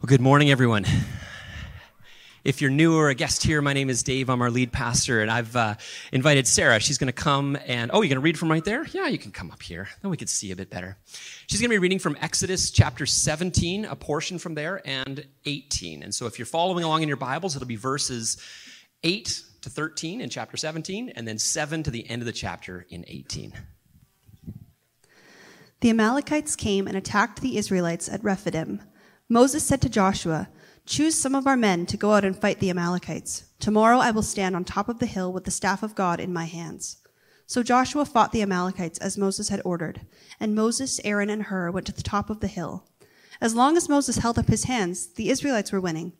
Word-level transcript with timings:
Well, 0.00 0.06
good 0.06 0.22
morning, 0.22 0.50
everyone. 0.50 0.86
If 2.42 2.62
you're 2.62 2.70
new 2.70 2.96
or 2.96 3.10
a 3.10 3.14
guest 3.14 3.42
here, 3.42 3.60
my 3.60 3.74
name 3.74 3.90
is 3.90 4.02
Dave. 4.02 4.30
I'm 4.30 4.40
our 4.40 4.50
lead 4.50 4.72
pastor, 4.72 5.20
and 5.20 5.30
I've 5.30 5.54
uh, 5.54 5.74
invited 6.10 6.46
Sarah. 6.46 6.80
She's 6.80 6.96
going 6.96 7.08
to 7.08 7.12
come 7.12 7.58
and, 7.66 7.90
oh, 7.92 8.00
you're 8.00 8.08
going 8.08 8.14
to 8.14 8.22
read 8.22 8.38
from 8.38 8.50
right 8.50 8.64
there? 8.64 8.86
Yeah, 8.92 9.08
you 9.08 9.18
can 9.18 9.30
come 9.30 9.50
up 9.50 9.60
here. 9.60 9.90
Then 10.00 10.10
we 10.10 10.16
can 10.16 10.26
see 10.26 10.52
a 10.52 10.56
bit 10.56 10.70
better. 10.70 10.96
She's 11.48 11.60
going 11.60 11.68
to 11.68 11.74
be 11.74 11.78
reading 11.78 11.98
from 11.98 12.16
Exodus 12.18 12.70
chapter 12.70 13.04
17, 13.04 13.84
a 13.84 13.94
portion 13.94 14.38
from 14.38 14.54
there, 14.54 14.80
and 14.86 15.26
18. 15.44 16.02
And 16.02 16.14
so 16.14 16.24
if 16.24 16.38
you're 16.38 16.46
following 16.46 16.82
along 16.82 17.02
in 17.02 17.08
your 17.08 17.18
Bibles, 17.18 17.54
it'll 17.54 17.68
be 17.68 17.76
verses 17.76 18.38
8 19.02 19.42
to 19.60 19.68
13 19.68 20.22
in 20.22 20.30
chapter 20.30 20.56
17, 20.56 21.10
and 21.10 21.28
then 21.28 21.38
7 21.38 21.82
to 21.82 21.90
the 21.90 22.08
end 22.08 22.22
of 22.22 22.26
the 22.26 22.32
chapter 22.32 22.86
in 22.88 23.04
18. 23.06 23.52
The 25.80 25.90
Amalekites 25.90 26.56
came 26.56 26.86
and 26.86 26.96
attacked 26.96 27.42
the 27.42 27.58
Israelites 27.58 28.08
at 28.08 28.24
Rephidim. 28.24 28.80
Moses 29.32 29.62
said 29.62 29.80
to 29.82 29.88
Joshua, 29.88 30.48
Choose 30.86 31.16
some 31.16 31.36
of 31.36 31.46
our 31.46 31.56
men 31.56 31.86
to 31.86 31.96
go 31.96 32.14
out 32.14 32.24
and 32.24 32.36
fight 32.36 32.58
the 32.58 32.68
Amalekites. 32.68 33.44
Tomorrow 33.60 33.98
I 33.98 34.10
will 34.10 34.22
stand 34.22 34.56
on 34.56 34.64
top 34.64 34.88
of 34.88 34.98
the 34.98 35.06
hill 35.06 35.32
with 35.32 35.44
the 35.44 35.52
staff 35.52 35.84
of 35.84 35.94
God 35.94 36.18
in 36.18 36.32
my 36.32 36.46
hands. 36.46 36.96
So 37.46 37.62
Joshua 37.62 38.04
fought 38.04 38.32
the 38.32 38.42
Amalekites 38.42 38.98
as 38.98 39.16
Moses 39.16 39.48
had 39.48 39.62
ordered, 39.64 40.00
and 40.40 40.56
Moses, 40.56 41.00
Aaron, 41.04 41.30
and 41.30 41.44
Hur 41.44 41.70
went 41.70 41.86
to 41.86 41.92
the 41.92 42.02
top 42.02 42.28
of 42.28 42.40
the 42.40 42.48
hill. 42.48 42.88
As 43.40 43.54
long 43.54 43.76
as 43.76 43.88
Moses 43.88 44.16
held 44.16 44.36
up 44.36 44.48
his 44.48 44.64
hands, 44.64 45.06
the 45.06 45.30
Israelites 45.30 45.70
were 45.70 45.80
winning, 45.80 46.12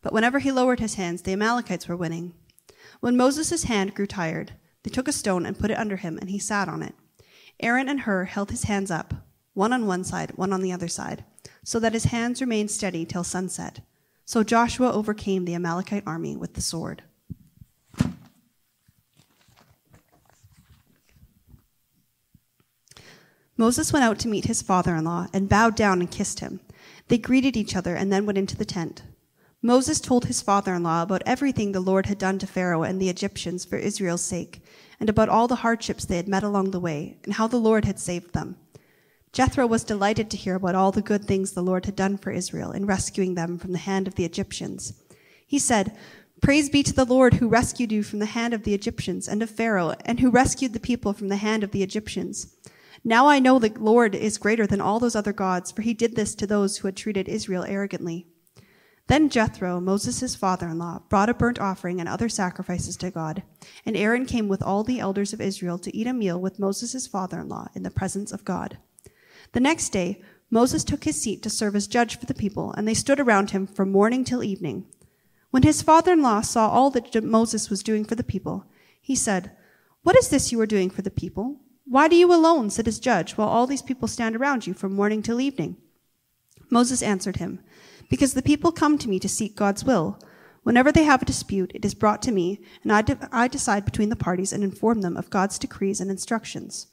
but 0.00 0.14
whenever 0.14 0.38
he 0.38 0.50
lowered 0.50 0.80
his 0.80 0.94
hands, 0.94 1.20
the 1.20 1.34
Amalekites 1.34 1.86
were 1.86 1.98
winning. 1.98 2.32
When 3.00 3.14
Moses' 3.14 3.64
hand 3.64 3.94
grew 3.94 4.06
tired, 4.06 4.52
they 4.84 4.90
took 4.90 5.06
a 5.06 5.12
stone 5.12 5.44
and 5.44 5.58
put 5.58 5.70
it 5.70 5.78
under 5.78 5.96
him, 5.96 6.16
and 6.16 6.30
he 6.30 6.38
sat 6.38 6.70
on 6.70 6.82
it. 6.82 6.94
Aaron 7.60 7.90
and 7.90 8.00
Hur 8.00 8.24
held 8.24 8.50
his 8.50 8.64
hands 8.64 8.90
up, 8.90 9.12
one 9.52 9.74
on 9.74 9.86
one 9.86 10.02
side, 10.02 10.32
one 10.36 10.50
on 10.50 10.62
the 10.62 10.72
other 10.72 10.88
side 10.88 11.26
so 11.64 11.80
that 11.80 11.94
his 11.94 12.04
hands 12.04 12.40
remained 12.40 12.70
steady 12.70 13.04
till 13.04 13.24
sunset. 13.24 13.80
So 14.24 14.44
Joshua 14.44 14.92
overcame 14.92 15.44
the 15.44 15.54
Amalekite 15.54 16.04
army 16.06 16.36
with 16.36 16.54
the 16.54 16.60
sword. 16.60 17.02
Moses 23.56 23.92
went 23.92 24.04
out 24.04 24.18
to 24.20 24.28
meet 24.28 24.46
his 24.46 24.62
father 24.62 24.94
in 24.96 25.04
law 25.04 25.28
and 25.32 25.48
bowed 25.48 25.76
down 25.76 26.00
and 26.00 26.10
kissed 26.10 26.40
him. 26.40 26.60
They 27.08 27.18
greeted 27.18 27.56
each 27.56 27.76
other 27.76 27.94
and 27.94 28.12
then 28.12 28.26
went 28.26 28.38
into 28.38 28.56
the 28.56 28.64
tent. 28.64 29.02
Moses 29.62 30.00
told 30.00 30.26
his 30.26 30.42
father 30.42 30.74
in 30.74 30.82
law 30.82 31.02
about 31.02 31.22
everything 31.24 31.72
the 31.72 31.80
Lord 31.80 32.06
had 32.06 32.18
done 32.18 32.38
to 32.40 32.46
Pharaoh 32.46 32.82
and 32.82 33.00
the 33.00 33.08
Egyptians 33.08 33.64
for 33.64 33.76
Israel's 33.76 34.22
sake, 34.22 34.60
and 35.00 35.08
about 35.08 35.28
all 35.28 35.48
the 35.48 35.56
hardships 35.56 36.04
they 36.04 36.16
had 36.16 36.28
met 36.28 36.42
along 36.42 36.70
the 36.70 36.80
way, 36.80 37.16
and 37.24 37.32
how 37.34 37.46
the 37.46 37.56
Lord 37.56 37.84
had 37.84 37.98
saved 37.98 38.34
them. 38.34 38.56
Jethro 39.34 39.66
was 39.66 39.82
delighted 39.82 40.30
to 40.30 40.36
hear 40.36 40.54
about 40.54 40.76
all 40.76 40.92
the 40.92 41.02
good 41.02 41.24
things 41.24 41.50
the 41.50 41.60
Lord 41.60 41.86
had 41.86 41.96
done 41.96 42.16
for 42.16 42.30
Israel 42.30 42.70
in 42.70 42.86
rescuing 42.86 43.34
them 43.34 43.58
from 43.58 43.72
the 43.72 43.78
hand 43.78 44.06
of 44.06 44.14
the 44.14 44.24
Egyptians. 44.24 44.92
He 45.44 45.58
said, 45.58 45.96
Praise 46.40 46.70
be 46.70 46.84
to 46.84 46.92
the 46.92 47.04
Lord 47.04 47.34
who 47.34 47.48
rescued 47.48 47.90
you 47.90 48.04
from 48.04 48.20
the 48.20 48.26
hand 48.26 48.54
of 48.54 48.62
the 48.62 48.74
Egyptians 48.74 49.26
and 49.26 49.42
of 49.42 49.50
Pharaoh, 49.50 49.96
and 50.04 50.20
who 50.20 50.30
rescued 50.30 50.72
the 50.72 50.78
people 50.78 51.12
from 51.12 51.30
the 51.30 51.38
hand 51.38 51.64
of 51.64 51.72
the 51.72 51.82
Egyptians. 51.82 52.54
Now 53.02 53.26
I 53.26 53.40
know 53.40 53.58
the 53.58 53.72
Lord 53.76 54.14
is 54.14 54.38
greater 54.38 54.68
than 54.68 54.80
all 54.80 55.00
those 55.00 55.16
other 55.16 55.32
gods, 55.32 55.72
for 55.72 55.82
he 55.82 55.94
did 55.94 56.14
this 56.14 56.36
to 56.36 56.46
those 56.46 56.76
who 56.76 56.86
had 56.86 56.96
treated 56.96 57.28
Israel 57.28 57.64
arrogantly. 57.64 58.28
Then 59.08 59.28
Jethro, 59.30 59.80
Moses' 59.80 60.36
father 60.36 60.68
in 60.68 60.78
law, 60.78 61.02
brought 61.08 61.28
a 61.28 61.34
burnt 61.34 61.58
offering 61.58 61.98
and 61.98 62.08
other 62.08 62.28
sacrifices 62.28 62.96
to 62.98 63.10
God. 63.10 63.42
And 63.84 63.96
Aaron 63.96 64.26
came 64.26 64.46
with 64.46 64.62
all 64.62 64.84
the 64.84 65.00
elders 65.00 65.32
of 65.32 65.40
Israel 65.40 65.78
to 65.78 65.96
eat 65.96 66.06
a 66.06 66.12
meal 66.12 66.40
with 66.40 66.60
Moses' 66.60 67.08
father 67.08 67.40
in 67.40 67.48
law 67.48 67.66
in 67.74 67.82
the 67.82 67.90
presence 67.90 68.30
of 68.30 68.44
God. 68.44 68.78
The 69.54 69.60
next 69.60 69.90
day, 69.90 70.20
Moses 70.50 70.82
took 70.82 71.04
his 71.04 71.20
seat 71.20 71.40
to 71.44 71.48
serve 71.48 71.76
as 71.76 71.86
judge 71.86 72.18
for 72.18 72.26
the 72.26 72.34
people, 72.34 72.74
and 72.76 72.88
they 72.88 72.92
stood 72.92 73.20
around 73.20 73.52
him 73.52 73.68
from 73.68 73.92
morning 73.92 74.24
till 74.24 74.42
evening. 74.42 74.84
When 75.52 75.62
his 75.62 75.80
father 75.80 76.12
in 76.12 76.22
law 76.22 76.40
saw 76.40 76.68
all 76.68 76.90
that 76.90 77.22
Moses 77.22 77.70
was 77.70 77.84
doing 77.84 78.04
for 78.04 78.16
the 78.16 78.24
people, 78.24 78.66
he 79.00 79.14
said, 79.14 79.52
What 80.02 80.16
is 80.16 80.28
this 80.28 80.50
you 80.50 80.60
are 80.60 80.66
doing 80.66 80.90
for 80.90 81.02
the 81.02 81.10
people? 81.10 81.60
Why 81.84 82.08
do 82.08 82.16
you 82.16 82.34
alone 82.34 82.68
sit 82.68 82.88
as 82.88 82.98
judge 82.98 83.34
while 83.34 83.46
all 83.46 83.68
these 83.68 83.80
people 83.80 84.08
stand 84.08 84.34
around 84.34 84.66
you 84.66 84.74
from 84.74 84.92
morning 84.92 85.22
till 85.22 85.40
evening? 85.40 85.76
Moses 86.68 87.00
answered 87.00 87.36
him, 87.36 87.60
Because 88.10 88.34
the 88.34 88.42
people 88.42 88.72
come 88.72 88.98
to 88.98 89.08
me 89.08 89.20
to 89.20 89.28
seek 89.28 89.54
God's 89.54 89.84
will. 89.84 90.18
Whenever 90.64 90.90
they 90.90 91.04
have 91.04 91.22
a 91.22 91.26
dispute, 91.26 91.70
it 91.76 91.84
is 91.84 91.94
brought 91.94 92.22
to 92.22 92.32
me, 92.32 92.60
and 92.82 92.92
I, 92.92 93.02
de- 93.02 93.28
I 93.30 93.46
decide 93.46 93.84
between 93.84 94.08
the 94.08 94.16
parties 94.16 94.52
and 94.52 94.64
inform 94.64 95.02
them 95.02 95.16
of 95.16 95.30
God's 95.30 95.60
decrees 95.60 96.00
and 96.00 96.10
instructions. 96.10 96.88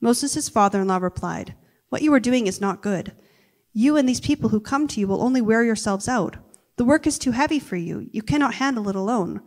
Moses' 0.00 0.48
father 0.48 0.80
in 0.80 0.88
law 0.88 0.96
replied, 0.96 1.54
what 1.90 2.02
you 2.02 2.12
are 2.14 2.20
doing 2.20 2.46
is 2.46 2.60
not 2.60 2.82
good. 2.82 3.12
You 3.72 3.96
and 3.96 4.08
these 4.08 4.20
people 4.20 4.48
who 4.48 4.60
come 4.60 4.88
to 4.88 5.00
you 5.00 5.06
will 5.06 5.22
only 5.22 5.40
wear 5.40 5.62
yourselves 5.62 6.08
out. 6.08 6.36
The 6.76 6.84
work 6.84 7.06
is 7.06 7.18
too 7.18 7.32
heavy 7.32 7.58
for 7.58 7.76
you. 7.76 8.08
You 8.10 8.22
cannot 8.22 8.54
handle 8.54 8.88
it 8.88 8.96
alone. 8.96 9.42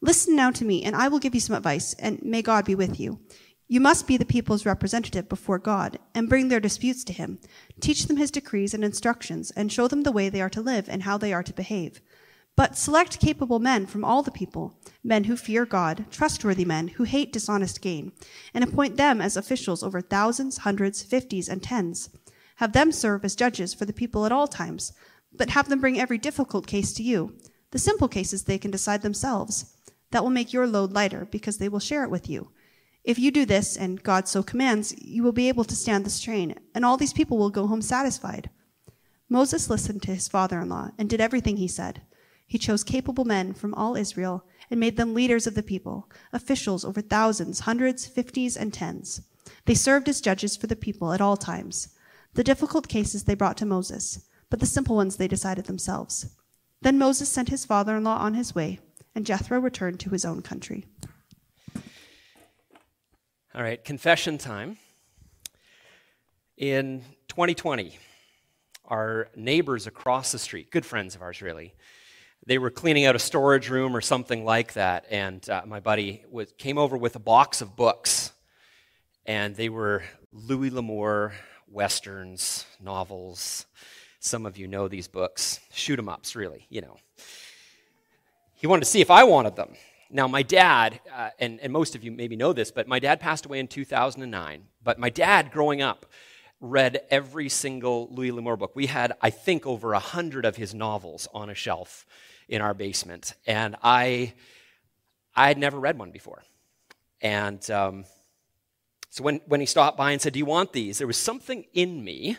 Listen 0.00 0.36
now 0.36 0.50
to 0.52 0.64
me, 0.64 0.84
and 0.84 0.94
I 0.94 1.08
will 1.08 1.18
give 1.18 1.34
you 1.34 1.40
some 1.40 1.56
advice, 1.56 1.94
and 1.94 2.22
may 2.22 2.42
God 2.42 2.64
be 2.64 2.74
with 2.74 3.00
you. 3.00 3.18
You 3.68 3.80
must 3.80 4.06
be 4.06 4.16
the 4.16 4.24
people's 4.24 4.64
representative 4.64 5.28
before 5.28 5.58
God, 5.58 5.98
and 6.14 6.28
bring 6.28 6.48
their 6.48 6.60
disputes 6.60 7.02
to 7.04 7.12
him. 7.12 7.40
Teach 7.80 8.06
them 8.06 8.16
his 8.16 8.30
decrees 8.30 8.72
and 8.72 8.84
instructions, 8.84 9.50
and 9.50 9.72
show 9.72 9.88
them 9.88 10.02
the 10.02 10.12
way 10.12 10.28
they 10.28 10.40
are 10.40 10.50
to 10.50 10.60
live 10.60 10.88
and 10.88 11.02
how 11.02 11.18
they 11.18 11.32
are 11.32 11.42
to 11.42 11.52
behave. 11.52 12.00
But 12.56 12.78
select 12.78 13.20
capable 13.20 13.58
men 13.58 13.84
from 13.84 14.02
all 14.02 14.22
the 14.22 14.30
people, 14.30 14.78
men 15.04 15.24
who 15.24 15.36
fear 15.36 15.66
God, 15.66 16.06
trustworthy 16.10 16.64
men 16.64 16.88
who 16.88 17.04
hate 17.04 17.32
dishonest 17.32 17.82
gain, 17.82 18.12
and 18.54 18.64
appoint 18.64 18.96
them 18.96 19.20
as 19.20 19.36
officials 19.36 19.82
over 19.82 20.00
thousands, 20.00 20.58
hundreds, 20.58 21.02
fifties, 21.02 21.50
and 21.50 21.62
tens. 21.62 22.08
Have 22.56 22.72
them 22.72 22.92
serve 22.92 23.26
as 23.26 23.36
judges 23.36 23.74
for 23.74 23.84
the 23.84 23.92
people 23.92 24.24
at 24.24 24.32
all 24.32 24.48
times, 24.48 24.94
but 25.32 25.50
have 25.50 25.68
them 25.68 25.80
bring 25.80 26.00
every 26.00 26.16
difficult 26.16 26.66
case 26.66 26.94
to 26.94 27.02
you. 27.02 27.36
The 27.72 27.78
simple 27.78 28.08
cases 28.08 28.44
they 28.44 28.56
can 28.56 28.70
decide 28.70 29.02
themselves. 29.02 29.76
That 30.12 30.22
will 30.22 30.30
make 30.30 30.54
your 30.54 30.66
load 30.66 30.92
lighter 30.92 31.28
because 31.30 31.58
they 31.58 31.68
will 31.68 31.80
share 31.80 32.04
it 32.04 32.10
with 32.10 32.30
you. 32.30 32.52
If 33.04 33.18
you 33.18 33.30
do 33.30 33.44
this, 33.44 33.76
and 33.76 34.02
God 34.02 34.28
so 34.28 34.42
commands, 34.42 34.94
you 34.98 35.22
will 35.22 35.32
be 35.32 35.48
able 35.48 35.64
to 35.64 35.76
stand 35.76 36.06
the 36.06 36.10
strain, 36.10 36.54
and 36.74 36.86
all 36.86 36.96
these 36.96 37.12
people 37.12 37.36
will 37.36 37.50
go 37.50 37.66
home 37.66 37.82
satisfied. 37.82 38.48
Moses 39.28 39.68
listened 39.68 40.02
to 40.02 40.14
his 40.14 40.26
father 40.26 40.60
in 40.60 40.70
law 40.70 40.90
and 40.96 41.10
did 41.10 41.20
everything 41.20 41.58
he 41.58 41.68
said. 41.68 42.00
He 42.46 42.58
chose 42.58 42.84
capable 42.84 43.24
men 43.24 43.52
from 43.52 43.74
all 43.74 43.96
Israel 43.96 44.44
and 44.70 44.78
made 44.78 44.96
them 44.96 45.14
leaders 45.14 45.46
of 45.46 45.54
the 45.54 45.62
people, 45.62 46.08
officials 46.32 46.84
over 46.84 47.00
thousands, 47.00 47.60
hundreds, 47.60 48.06
fifties, 48.06 48.56
and 48.56 48.72
tens. 48.72 49.22
They 49.64 49.74
served 49.74 50.08
as 50.08 50.20
judges 50.20 50.56
for 50.56 50.66
the 50.66 50.76
people 50.76 51.12
at 51.12 51.20
all 51.20 51.36
times. 51.36 51.94
The 52.34 52.44
difficult 52.44 52.88
cases 52.88 53.24
they 53.24 53.34
brought 53.34 53.56
to 53.58 53.66
Moses, 53.66 54.28
but 54.50 54.60
the 54.60 54.66
simple 54.66 54.96
ones 54.96 55.16
they 55.16 55.28
decided 55.28 55.64
themselves. 55.64 56.26
Then 56.82 56.98
Moses 56.98 57.28
sent 57.28 57.48
his 57.48 57.64
father 57.64 57.96
in 57.96 58.04
law 58.04 58.18
on 58.18 58.34
his 58.34 58.54
way, 58.54 58.78
and 59.14 59.26
Jethro 59.26 59.58
returned 59.58 59.98
to 60.00 60.10
his 60.10 60.24
own 60.24 60.42
country. 60.42 60.84
All 63.54 63.62
right, 63.62 63.82
confession 63.82 64.38
time. 64.38 64.76
In 66.56 67.02
2020, 67.28 67.98
our 68.84 69.28
neighbors 69.34 69.86
across 69.86 70.30
the 70.32 70.38
street, 70.38 70.70
good 70.70 70.86
friends 70.86 71.14
of 71.14 71.22
ours 71.22 71.42
really, 71.42 71.74
they 72.44 72.58
were 72.58 72.70
cleaning 72.70 73.06
out 73.06 73.16
a 73.16 73.20
storage 73.20 73.70
room 73.70 73.96
or 73.96 74.00
something 74.00 74.44
like 74.44 74.74
that, 74.74 75.06
and 75.10 75.48
uh, 75.48 75.62
my 75.66 75.80
buddy 75.80 76.24
was, 76.30 76.52
came 76.58 76.78
over 76.78 76.96
with 76.96 77.16
a 77.16 77.20
box 77.20 77.60
of 77.60 77.76
books, 77.76 78.32
and 79.24 79.56
they 79.56 79.68
were 79.68 80.02
Louis 80.32 80.70
L'Amour 80.70 81.32
westerns, 81.68 82.66
novels. 82.80 83.66
Some 84.20 84.46
of 84.46 84.56
you 84.58 84.66
know 84.66 84.88
these 84.88 85.08
books, 85.08 85.60
shoot 85.72 85.98
'em 85.98 86.08
ups, 86.08 86.36
really, 86.36 86.66
you 86.68 86.80
know. 86.80 86.96
He 88.54 88.66
wanted 88.66 88.80
to 88.80 88.90
see 88.90 89.00
if 89.00 89.10
I 89.10 89.24
wanted 89.24 89.56
them. 89.56 89.74
Now, 90.10 90.28
my 90.28 90.42
dad, 90.42 91.00
uh, 91.14 91.30
and, 91.38 91.60
and 91.60 91.72
most 91.72 91.94
of 91.96 92.04
you 92.04 92.12
maybe 92.12 92.36
know 92.36 92.52
this, 92.52 92.70
but 92.70 92.86
my 92.86 92.98
dad 92.98 93.20
passed 93.20 93.44
away 93.44 93.58
in 93.58 93.66
2009. 93.66 94.62
But 94.82 94.98
my 94.98 95.10
dad, 95.10 95.50
growing 95.50 95.82
up, 95.82 96.06
read 96.60 97.02
every 97.10 97.48
single 97.48 98.08
Louis 98.10 98.30
L'Amour 98.30 98.56
book. 98.56 98.76
We 98.76 98.86
had, 98.86 99.12
I 99.20 99.30
think, 99.30 99.66
over 99.66 99.92
a 99.92 99.98
hundred 99.98 100.44
of 100.44 100.56
his 100.56 100.74
novels 100.74 101.28
on 101.34 101.50
a 101.50 101.54
shelf 101.54 102.06
in 102.48 102.62
our 102.62 102.74
basement, 102.74 103.34
and 103.46 103.76
I 103.82 104.34
I 105.36 105.48
had 105.48 105.58
never 105.58 105.78
read 105.78 105.98
one 105.98 106.10
before. 106.10 106.42
And 107.20 107.70
um, 107.70 108.04
so 109.10 109.22
when, 109.22 109.40
when 109.46 109.60
he 109.60 109.66
stopped 109.66 109.96
by 109.96 110.12
and 110.12 110.20
said, 110.20 110.32
Do 110.32 110.38
you 110.38 110.46
want 110.46 110.72
these? 110.72 110.98
There 110.98 111.06
was 111.06 111.18
something 111.18 111.64
in 111.74 112.02
me, 112.02 112.38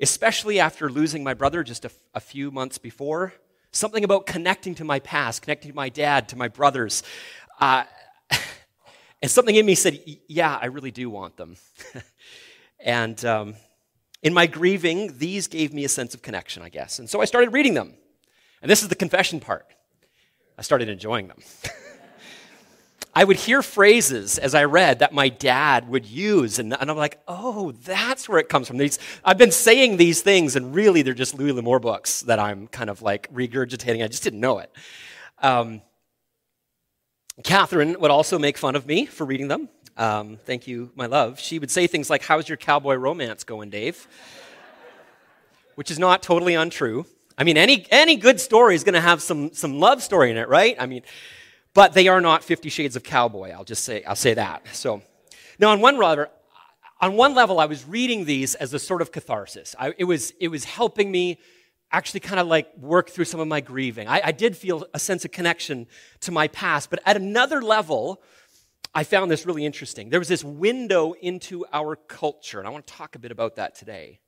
especially 0.00 0.58
after 0.58 0.88
losing 0.88 1.22
my 1.22 1.34
brother 1.34 1.62
just 1.62 1.84
a, 1.84 2.20
few 2.20 2.50
months 2.50 2.78
before, 2.78 3.34
something 3.70 4.04
about 4.04 4.26
connecting 4.26 4.74
to 4.76 4.84
my 4.84 4.98
past, 5.00 5.42
connecting 5.42 5.70
to 5.70 5.76
my 5.76 5.88
dad, 5.88 6.28
to 6.28 6.36
my 6.36 6.48
brothers. 6.48 7.02
Uh, 7.60 7.84
and 9.22 9.30
something 9.30 9.56
in 9.56 9.66
me 9.66 9.74
said, 9.74 10.00
Yeah, 10.26 10.58
I 10.60 10.66
really 10.66 10.90
do 10.90 11.10
want 11.10 11.36
them. 11.36 11.56
and 12.80 13.22
um, 13.24 13.54
in 14.22 14.32
my 14.32 14.46
grieving, 14.46 15.18
these 15.18 15.48
gave 15.48 15.74
me 15.74 15.84
a 15.84 15.88
sense 15.88 16.14
of 16.14 16.22
connection, 16.22 16.62
I 16.62 16.70
guess. 16.70 16.98
And 16.98 17.10
so 17.10 17.20
I 17.20 17.26
started 17.26 17.52
reading 17.52 17.74
them. 17.74 17.94
And 18.62 18.70
this 18.70 18.82
is 18.82 18.88
the 18.88 18.94
confession 18.94 19.40
part. 19.40 19.66
I 20.56 20.62
started 20.62 20.88
enjoying 20.88 21.28
them. 21.28 21.38
I 23.14 23.24
would 23.24 23.36
hear 23.36 23.60
phrases 23.60 24.38
as 24.38 24.54
I 24.54 24.64
read 24.64 25.00
that 25.00 25.12
my 25.12 25.28
dad 25.28 25.86
would 25.88 26.06
use, 26.06 26.58
and, 26.58 26.72
and 26.72 26.90
I'm 26.90 26.96
like, 26.96 27.20
oh, 27.28 27.72
that's 27.72 28.26
where 28.26 28.38
it 28.38 28.48
comes 28.48 28.68
from. 28.68 28.78
These, 28.78 28.98
I've 29.22 29.36
been 29.36 29.50
saying 29.50 29.98
these 29.98 30.22
things, 30.22 30.56
and 30.56 30.74
really 30.74 31.02
they're 31.02 31.12
just 31.12 31.34
Louis 31.34 31.52
L'Amour 31.52 31.78
books 31.78 32.22
that 32.22 32.38
I'm 32.38 32.68
kind 32.68 32.88
of 32.88 33.02
like 33.02 33.30
regurgitating. 33.30 34.02
I 34.02 34.08
just 34.08 34.22
didn't 34.22 34.40
know 34.40 34.60
it. 34.60 34.70
Um, 35.42 35.82
Catherine 37.44 37.96
would 38.00 38.10
also 38.10 38.38
make 38.38 38.56
fun 38.56 38.76
of 38.76 38.86
me 38.86 39.04
for 39.04 39.26
reading 39.26 39.48
them. 39.48 39.68
Um, 39.96 40.38
thank 40.46 40.66
you, 40.66 40.90
my 40.94 41.06
love. 41.06 41.38
She 41.38 41.58
would 41.58 41.70
say 41.70 41.86
things 41.86 42.08
like, 42.08 42.22
How's 42.22 42.48
your 42.48 42.56
cowboy 42.56 42.94
romance 42.94 43.44
going, 43.44 43.68
Dave? 43.68 44.08
Which 45.74 45.90
is 45.90 45.98
not 45.98 46.22
totally 46.22 46.54
untrue. 46.54 47.04
I 47.38 47.44
mean, 47.44 47.56
any, 47.56 47.86
any 47.90 48.16
good 48.16 48.40
story 48.40 48.74
is 48.74 48.84
going 48.84 48.94
to 48.94 49.00
have 49.00 49.22
some, 49.22 49.52
some 49.52 49.80
love 49.80 50.02
story 50.02 50.30
in 50.30 50.36
it, 50.36 50.48
right? 50.48 50.76
I 50.78 50.86
mean, 50.86 51.02
but 51.74 51.94
they 51.94 52.08
are 52.08 52.20
not 52.20 52.44
Fifty 52.44 52.68
Shades 52.68 52.96
of 52.96 53.02
Cowboy. 53.02 53.50
I'll 53.50 53.64
just 53.64 53.84
say, 53.84 54.04
I'll 54.04 54.16
say 54.16 54.34
that. 54.34 54.66
So, 54.72 55.02
now 55.58 55.70
on 55.70 55.80
one 55.80 55.96
level, 55.96 56.26
on 57.00 57.14
one 57.14 57.34
level, 57.34 57.58
I 57.58 57.66
was 57.66 57.84
reading 57.86 58.24
these 58.24 58.54
as 58.54 58.74
a 58.74 58.78
sort 58.78 59.02
of 59.02 59.10
catharsis. 59.10 59.74
I, 59.78 59.92
it, 59.98 60.04
was, 60.04 60.32
it 60.38 60.48
was 60.48 60.64
helping 60.64 61.10
me 61.10 61.38
actually 61.90 62.20
kind 62.20 62.40
of 62.40 62.46
like 62.46 62.76
work 62.78 63.10
through 63.10 63.24
some 63.24 63.40
of 63.40 63.48
my 63.48 63.60
grieving. 63.60 64.08
I, 64.08 64.20
I 64.26 64.32
did 64.32 64.56
feel 64.56 64.86
a 64.94 64.98
sense 64.98 65.24
of 65.24 65.30
connection 65.30 65.86
to 66.20 66.32
my 66.32 66.48
past, 66.48 66.90
but 66.90 67.00
at 67.04 67.16
another 67.16 67.60
level, 67.60 68.22
I 68.94 69.04
found 69.04 69.30
this 69.30 69.46
really 69.46 69.66
interesting. 69.66 70.10
There 70.10 70.20
was 70.20 70.28
this 70.28 70.44
window 70.44 71.12
into 71.14 71.64
our 71.72 71.96
culture, 71.96 72.58
and 72.58 72.68
I 72.68 72.70
want 72.70 72.86
to 72.86 72.92
talk 72.92 73.14
a 73.14 73.18
bit 73.18 73.32
about 73.32 73.56
that 73.56 73.74
today. 73.74 74.20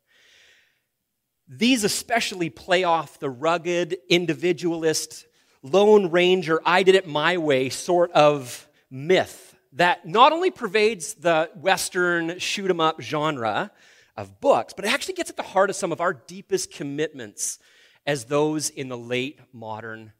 These 1.46 1.84
especially 1.84 2.50
play 2.50 2.84
off 2.84 3.18
the 3.18 3.30
rugged, 3.30 3.98
individualist, 4.08 5.26
Lone 5.62 6.10
Ranger, 6.10 6.60
I 6.64 6.82
did 6.82 6.94
it 6.94 7.06
my 7.06 7.38
way 7.38 7.68
sort 7.68 8.10
of 8.12 8.68
myth 8.90 9.56
that 9.72 10.06
not 10.06 10.32
only 10.32 10.50
pervades 10.50 11.14
the 11.14 11.50
Western 11.54 12.38
shoot 12.38 12.70
'em 12.70 12.80
up 12.80 13.00
genre, 13.00 13.72
of 14.16 14.40
books, 14.40 14.72
but 14.74 14.84
it 14.84 14.92
actually 14.92 15.14
gets 15.14 15.30
at 15.30 15.36
the 15.36 15.42
heart 15.42 15.70
of 15.70 15.76
some 15.76 15.92
of 15.92 16.00
our 16.00 16.12
deepest 16.12 16.72
commitments 16.72 17.58
as 18.06 18.26
those 18.26 18.70
in 18.70 18.88
the 18.88 18.98
late 18.98 19.40
modern 19.52 20.12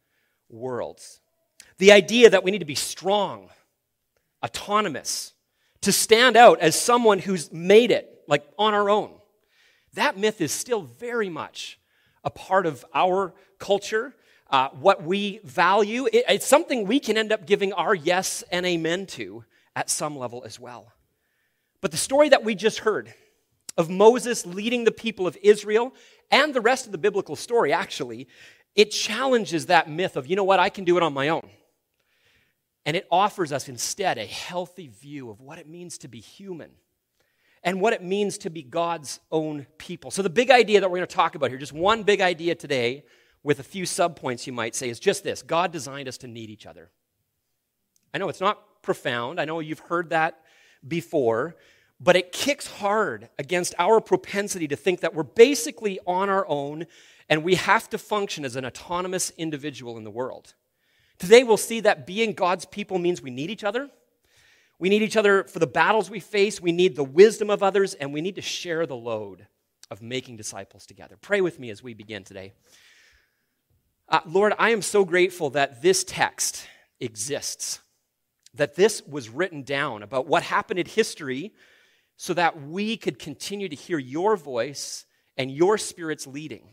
worlds. 0.49 1.21
The 1.79 1.93
idea 1.93 2.31
that 2.31 2.43
we 2.43 2.51
need 2.51 2.59
to 2.59 2.65
be 2.65 2.75
strong, 2.75 3.51
autonomous, 4.45 5.33
to 5.83 5.93
stand 5.93 6.37
out 6.37 6.61
as 6.61 6.81
someone 6.81 7.19
who's 7.19 7.53
made 7.53 7.91
it, 7.91 8.25
like 8.27 8.45
on 8.59 8.75
our 8.75 8.89
own. 8.91 9.13
That 9.95 10.17
myth 10.17 10.41
is 10.41 10.53
still 10.53 10.83
very 10.83 11.29
much 11.29 11.79
a 12.23 12.31
part 12.31 12.67
of 12.67 12.85
our 12.95 13.35
culture, 13.59 14.15
uh, 14.51 14.69
what 14.71 15.03
we 15.03 15.41
value. 15.45 16.07
It, 16.07 16.25
it's 16.29 16.47
something 16.47 16.87
we 16.87 17.01
can 17.01 17.17
end 17.17 17.33
up 17.33 17.47
giving 17.47 17.73
our 17.73 17.95
yes 17.95 18.45
and 18.51 18.65
amen 18.65 19.07
to 19.07 19.45
at 19.75 19.91
some 19.91 20.17
level 20.17 20.43
as 20.45 20.61
well. 20.61 20.93
But 21.81 21.91
the 21.91 21.97
story 21.97 22.29
that 22.31 22.45
we 22.45 22.55
just 22.55 22.79
heard, 22.79 23.13
of 23.77 23.91
Moses 23.91 24.47
leading 24.47 24.85
the 24.85 24.93
people 24.93 25.27
of 25.27 25.37
Israel 25.43 25.93
and 26.31 26.55
the 26.55 26.61
rest 26.61 26.87
of 26.87 26.93
the 26.93 26.99
biblical 26.99 27.37
story, 27.37 27.73
actually, 27.73 28.29
it 28.75 28.91
challenges 28.91 29.67
that 29.67 29.89
myth 29.89 30.17
of, 30.17 30.27
you 30.27 30.37
know 30.37 30.45
what, 30.45 30.61
I 30.61 30.69
can 30.69 30.85
do 30.85 30.97
it 30.97 31.03
on 31.03 31.13
my 31.13 31.29
own. 31.29 31.49
And 32.87 32.97
it 32.97 33.07
offers 33.11 33.51
us 33.53 33.69
instead 33.69 34.19
a 34.19 34.27
healthy 34.27 34.89
view 34.89 35.31
of 35.31 35.41
what 35.41 35.59
it 35.59 35.69
means 35.69 35.99
to 35.99 36.09
be 36.09 36.21
human 36.21 36.71
and 37.65 37.81
what 37.81 37.95
it 37.95 38.03
means 38.03 38.39
to 38.39 38.51
be 38.51 38.63
God's 38.63 39.19
own 39.33 39.67
people. 39.79 40.11
So, 40.11 40.23
the 40.23 40.31
big 40.31 40.51
idea 40.51 40.81
that 40.81 40.91
we're 40.91 40.99
going 40.99 41.09
to 41.09 41.15
talk 41.15 41.35
about 41.35 41.51
here, 41.51 41.59
just 41.59 41.73
one 41.73 42.03
big 42.03 42.21
idea 42.21 42.55
today, 42.55 43.05
with 43.43 43.59
a 43.59 43.63
few 43.63 43.85
subpoints, 43.85 44.47
you 44.47 44.53
might 44.53 44.75
say, 44.75 44.89
is 44.89 45.01
just 45.01 45.25
this 45.25 45.43
God 45.43 45.73
designed 45.73 46.07
us 46.07 46.19
to 46.19 46.29
need 46.29 46.51
each 46.51 46.67
other. 46.67 46.91
I 48.13 48.19
know 48.19 48.29
it's 48.29 48.41
not 48.41 48.83
profound, 48.83 49.41
I 49.41 49.45
know 49.45 49.61
you've 49.61 49.81
heard 49.81 50.11
that 50.11 50.41
before, 50.87 51.57
but 51.99 52.17
it 52.17 52.33
kicks 52.33 52.67
hard 52.67 53.31
against 53.39 53.75
our 53.79 54.01
propensity 54.01 54.69
to 54.69 54.77
think 54.77 55.01
that 55.01 55.15
we're 55.15 55.23
basically 55.23 55.99
on 56.07 56.29
our 56.29 56.47
own 56.49 56.87
and 57.31 57.43
we 57.43 57.55
have 57.55 57.89
to 57.91 57.99
function 57.99 58.45
as 58.45 58.57
an 58.57 58.67
autonomous 58.67 59.33
individual 59.39 59.97
in 59.97 60.05
the 60.05 60.11
world. 60.11 60.55
Today, 61.19 61.45
we'll 61.45 61.57
see 61.57 61.81
that 61.81 62.07
being 62.07 62.35
God's 62.35 62.67
people 62.67 62.99
means 62.99 63.23
we 63.23 63.31
need 63.31 63.49
each 63.49 63.65
other. 63.65 63.89
We 64.79 64.89
need 64.89 65.03
each 65.03 65.17
other 65.17 65.45
for 65.45 65.59
the 65.59 65.67
battles 65.67 66.11
we 66.11 66.21
face. 66.21 66.61
We 66.61 66.73
need 66.73 66.97
the 66.97 67.05
wisdom 67.05 67.51
of 67.51 67.63
others, 67.63 67.95
and 67.95 68.13
we 68.13 68.21
need 68.21 68.35
to 68.37 68.43
share 68.43 68.87
the 68.87 68.97
load 68.97 69.47
of 69.91 70.03
making 70.03 70.37
disciples 70.37 70.87
together. 70.87 71.17
Pray 71.21 71.41
with 71.41 71.59
me 71.59 71.71
as 71.71 71.83
we 71.83 71.95
begin 71.95 72.25
today. 72.25 72.53
Uh, 74.09 74.21
Lord, 74.27 74.53
I 74.59 74.71
am 74.71 74.83
so 74.83 75.05
grateful 75.05 75.51
that 75.51 75.81
this 75.81 76.05
text 76.05 76.67
exists, 77.01 77.81
that 78.55 78.77
this 78.77 79.03
was 79.07 79.29
written 79.29 79.63
down 79.63 80.03
about 80.03 80.27
what 80.27 80.43
happened 80.43 80.79
in 80.79 80.87
history 80.87 81.55
so 82.17 82.35
that 82.35 82.61
we 82.61 82.97
could 82.97 83.19
continue 83.19 83.69
to 83.69 83.77
hear 83.77 83.99
your 83.99 84.37
voice 84.37 85.07
and 85.37 85.51
your 85.51 85.79
spirit's 85.79 86.27
leading. 86.27 86.69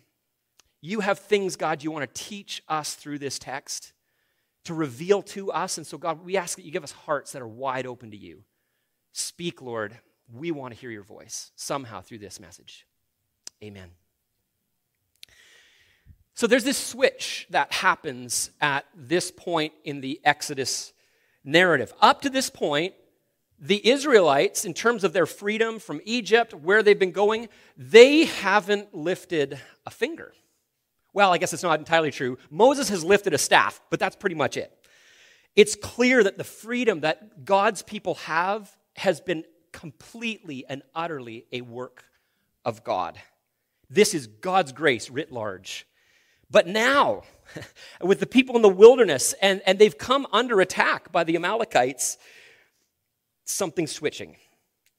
You 0.81 0.99
have 0.99 1.19
things, 1.19 1.55
God, 1.55 1.83
you 1.83 1.91
want 1.91 2.13
to 2.13 2.21
teach 2.23 2.61
us 2.67 2.95
through 2.95 3.19
this 3.19 3.39
text, 3.39 3.93
to 4.65 4.73
reveal 4.73 5.21
to 5.21 5.51
us. 5.51 5.77
And 5.77 5.87
so, 5.87 5.97
God, 5.97 6.23
we 6.23 6.37
ask 6.37 6.55
that 6.57 6.65
you 6.65 6.71
give 6.71 6.83
us 6.83 6.91
hearts 6.91 7.31
that 7.31 7.41
are 7.41 7.47
wide 7.47 7.85
open 7.85 8.11
to 8.11 8.17
you. 8.17 8.43
Speak, 9.11 9.61
Lord. 9.61 9.97
We 10.33 10.51
want 10.51 10.73
to 10.73 10.79
hear 10.79 10.91
your 10.91 11.03
voice 11.03 11.51
somehow 11.55 12.01
through 12.01 12.19
this 12.19 12.39
message. 12.39 12.85
Amen. 13.63 13.89
So 16.33 16.47
there's 16.47 16.63
this 16.63 16.77
switch 16.77 17.47
that 17.49 17.73
happens 17.73 18.51
at 18.61 18.85
this 18.95 19.29
point 19.29 19.73
in 19.83 20.01
the 20.01 20.21
Exodus 20.23 20.93
narrative. 21.43 21.93
Up 22.01 22.21
to 22.21 22.29
this 22.29 22.49
point, 22.49 22.93
the 23.59 23.87
Israelites, 23.87 24.65
in 24.65 24.73
terms 24.73 25.03
of 25.03 25.13
their 25.13 25.25
freedom 25.27 25.77
from 25.77 26.01
Egypt, 26.05 26.53
where 26.53 26.81
they've 26.81 26.97
been 26.97 27.11
going, 27.11 27.49
they 27.77 28.25
haven't 28.25 28.95
lifted 28.95 29.59
a 29.85 29.91
finger. 29.91 30.33
Well, 31.13 31.33
I 31.33 31.37
guess 31.37 31.53
it's 31.53 31.63
not 31.63 31.79
entirely 31.79 32.11
true. 32.11 32.37
Moses 32.49 32.89
has 32.89 33.03
lifted 33.03 33.33
a 33.33 33.37
staff, 33.37 33.81
but 33.89 33.99
that's 33.99 34.15
pretty 34.15 34.35
much 34.35 34.57
it. 34.57 34.71
It's 35.55 35.75
clear 35.75 36.23
that 36.23 36.37
the 36.37 36.43
freedom 36.43 37.01
that 37.01 37.43
God's 37.43 37.81
people 37.81 38.15
have 38.15 38.71
has 38.95 39.19
been 39.19 39.43
completely 39.73 40.65
and 40.67 40.81
utterly 40.95 41.45
a 41.51 41.61
work 41.61 42.05
of 42.63 42.83
God. 42.83 43.19
This 43.89 44.13
is 44.13 44.27
God's 44.27 44.71
grace 44.71 45.09
writ 45.09 45.31
large. 45.31 45.85
But 46.49 46.67
now, 46.67 47.23
with 48.01 48.19
the 48.19 48.25
people 48.25 48.55
in 48.55 48.61
the 48.61 48.69
wilderness, 48.69 49.33
and, 49.41 49.61
and 49.65 49.79
they've 49.79 49.97
come 49.97 50.27
under 50.31 50.61
attack 50.61 51.11
by 51.11 51.23
the 51.23 51.35
Amalekites, 51.35 52.17
something's 53.45 53.91
switching. 53.91 54.37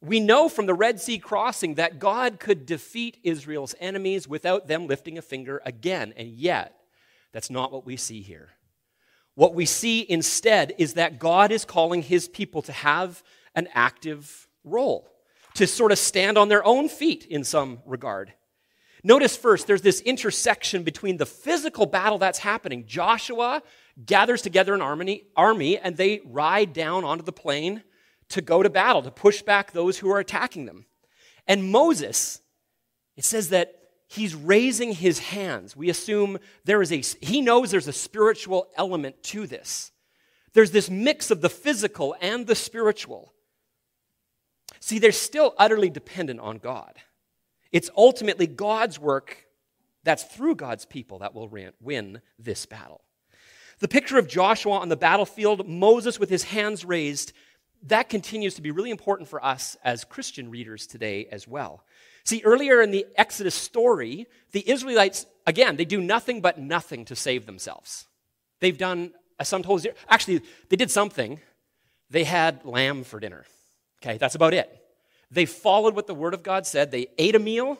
We 0.02 0.18
know 0.18 0.48
from 0.48 0.66
the 0.66 0.74
Red 0.74 1.00
Sea 1.00 1.18
crossing 1.18 1.74
that 1.76 2.00
God 2.00 2.40
could 2.40 2.66
defeat 2.66 3.18
Israel's 3.22 3.74
enemies 3.78 4.26
without 4.26 4.66
them 4.66 4.88
lifting 4.88 5.16
a 5.16 5.22
finger 5.22 5.62
again, 5.64 6.12
and 6.16 6.28
yet 6.28 6.76
that's 7.32 7.50
not 7.50 7.72
what 7.72 7.86
we 7.86 7.96
see 7.96 8.20
here. 8.20 8.50
What 9.36 9.54
we 9.54 9.64
see 9.64 10.04
instead 10.10 10.74
is 10.76 10.94
that 10.94 11.20
God 11.20 11.52
is 11.52 11.64
calling 11.64 12.02
his 12.02 12.28
people 12.28 12.62
to 12.62 12.72
have 12.72 13.22
an 13.54 13.68
active 13.74 14.48
role, 14.64 15.08
to 15.54 15.68
sort 15.68 15.92
of 15.92 15.98
stand 15.98 16.36
on 16.36 16.48
their 16.48 16.64
own 16.66 16.88
feet 16.88 17.24
in 17.24 17.44
some 17.44 17.78
regard. 17.86 18.32
Notice 19.04 19.36
first, 19.36 19.68
there's 19.68 19.82
this 19.82 20.00
intersection 20.00 20.82
between 20.82 21.16
the 21.16 21.26
physical 21.26 21.86
battle 21.86 22.18
that's 22.18 22.40
happening. 22.40 22.86
Joshua 22.86 23.62
gathers 24.04 24.42
together 24.42 24.74
an 24.74 24.82
army, 24.82 25.24
army 25.36 25.78
and 25.78 25.96
they 25.96 26.22
ride 26.24 26.72
down 26.72 27.04
onto 27.04 27.24
the 27.24 27.32
plain 27.32 27.82
to 28.32 28.40
go 28.42 28.62
to 28.62 28.70
battle, 28.70 29.02
to 29.02 29.10
push 29.10 29.42
back 29.42 29.72
those 29.72 29.98
who 29.98 30.10
are 30.10 30.18
attacking 30.18 30.66
them. 30.66 30.86
And 31.46 31.70
Moses, 31.70 32.40
it 33.16 33.24
says 33.24 33.50
that 33.50 33.78
he's 34.08 34.34
raising 34.34 34.92
his 34.92 35.18
hands. 35.18 35.76
We 35.76 35.88
assume 35.88 36.38
there 36.64 36.82
is 36.82 36.92
a, 36.92 37.02
he 37.24 37.40
knows 37.40 37.70
there's 37.70 37.88
a 37.88 37.92
spiritual 37.92 38.68
element 38.76 39.22
to 39.24 39.46
this. 39.46 39.90
There's 40.52 40.70
this 40.70 40.90
mix 40.90 41.30
of 41.30 41.40
the 41.40 41.48
physical 41.48 42.14
and 42.20 42.46
the 42.46 42.54
spiritual. 42.54 43.32
See, 44.80 44.98
they're 44.98 45.12
still 45.12 45.54
utterly 45.58 45.90
dependent 45.90 46.40
on 46.40 46.58
God. 46.58 46.94
It's 47.70 47.90
ultimately 47.96 48.46
God's 48.46 48.98
work 48.98 49.46
that's 50.04 50.24
through 50.24 50.56
God's 50.56 50.84
people 50.84 51.20
that 51.20 51.34
will 51.34 51.48
win 51.80 52.20
this 52.38 52.66
battle. 52.66 53.02
The 53.78 53.88
picture 53.88 54.18
of 54.18 54.28
Joshua 54.28 54.74
on 54.74 54.88
the 54.88 54.96
battlefield, 54.96 55.68
Moses 55.68 56.18
with 56.18 56.28
his 56.28 56.44
hands 56.44 56.84
raised, 56.84 57.32
that 57.84 58.08
continues 58.08 58.54
to 58.54 58.62
be 58.62 58.70
really 58.70 58.90
important 58.90 59.28
for 59.28 59.44
us 59.44 59.76
as 59.84 60.04
Christian 60.04 60.50
readers 60.50 60.86
today 60.86 61.26
as 61.30 61.48
well. 61.48 61.84
See, 62.24 62.42
earlier 62.44 62.80
in 62.80 62.92
the 62.92 63.06
Exodus 63.16 63.54
story, 63.54 64.26
the 64.52 64.68
Israelites, 64.68 65.26
again, 65.46 65.76
they 65.76 65.84
do 65.84 66.00
nothing 66.00 66.40
but 66.40 66.58
nothing 66.58 67.04
to 67.06 67.16
save 67.16 67.46
themselves. 67.46 68.06
They've 68.60 68.78
done, 68.78 69.12
as 69.40 69.48
some 69.48 69.62
told, 69.62 69.84
actually, 70.08 70.42
they 70.68 70.76
did 70.76 70.90
something. 70.90 71.40
They 72.10 72.24
had 72.24 72.64
lamb 72.64 73.02
for 73.02 73.18
dinner. 73.18 73.44
Okay, 74.00 74.18
that's 74.18 74.36
about 74.36 74.54
it. 74.54 74.70
They 75.30 75.46
followed 75.46 75.96
what 75.96 76.06
the 76.06 76.14
Word 76.14 76.34
of 76.34 76.42
God 76.42 76.66
said. 76.66 76.90
They 76.90 77.08
ate 77.18 77.34
a 77.34 77.40
meal, 77.40 77.78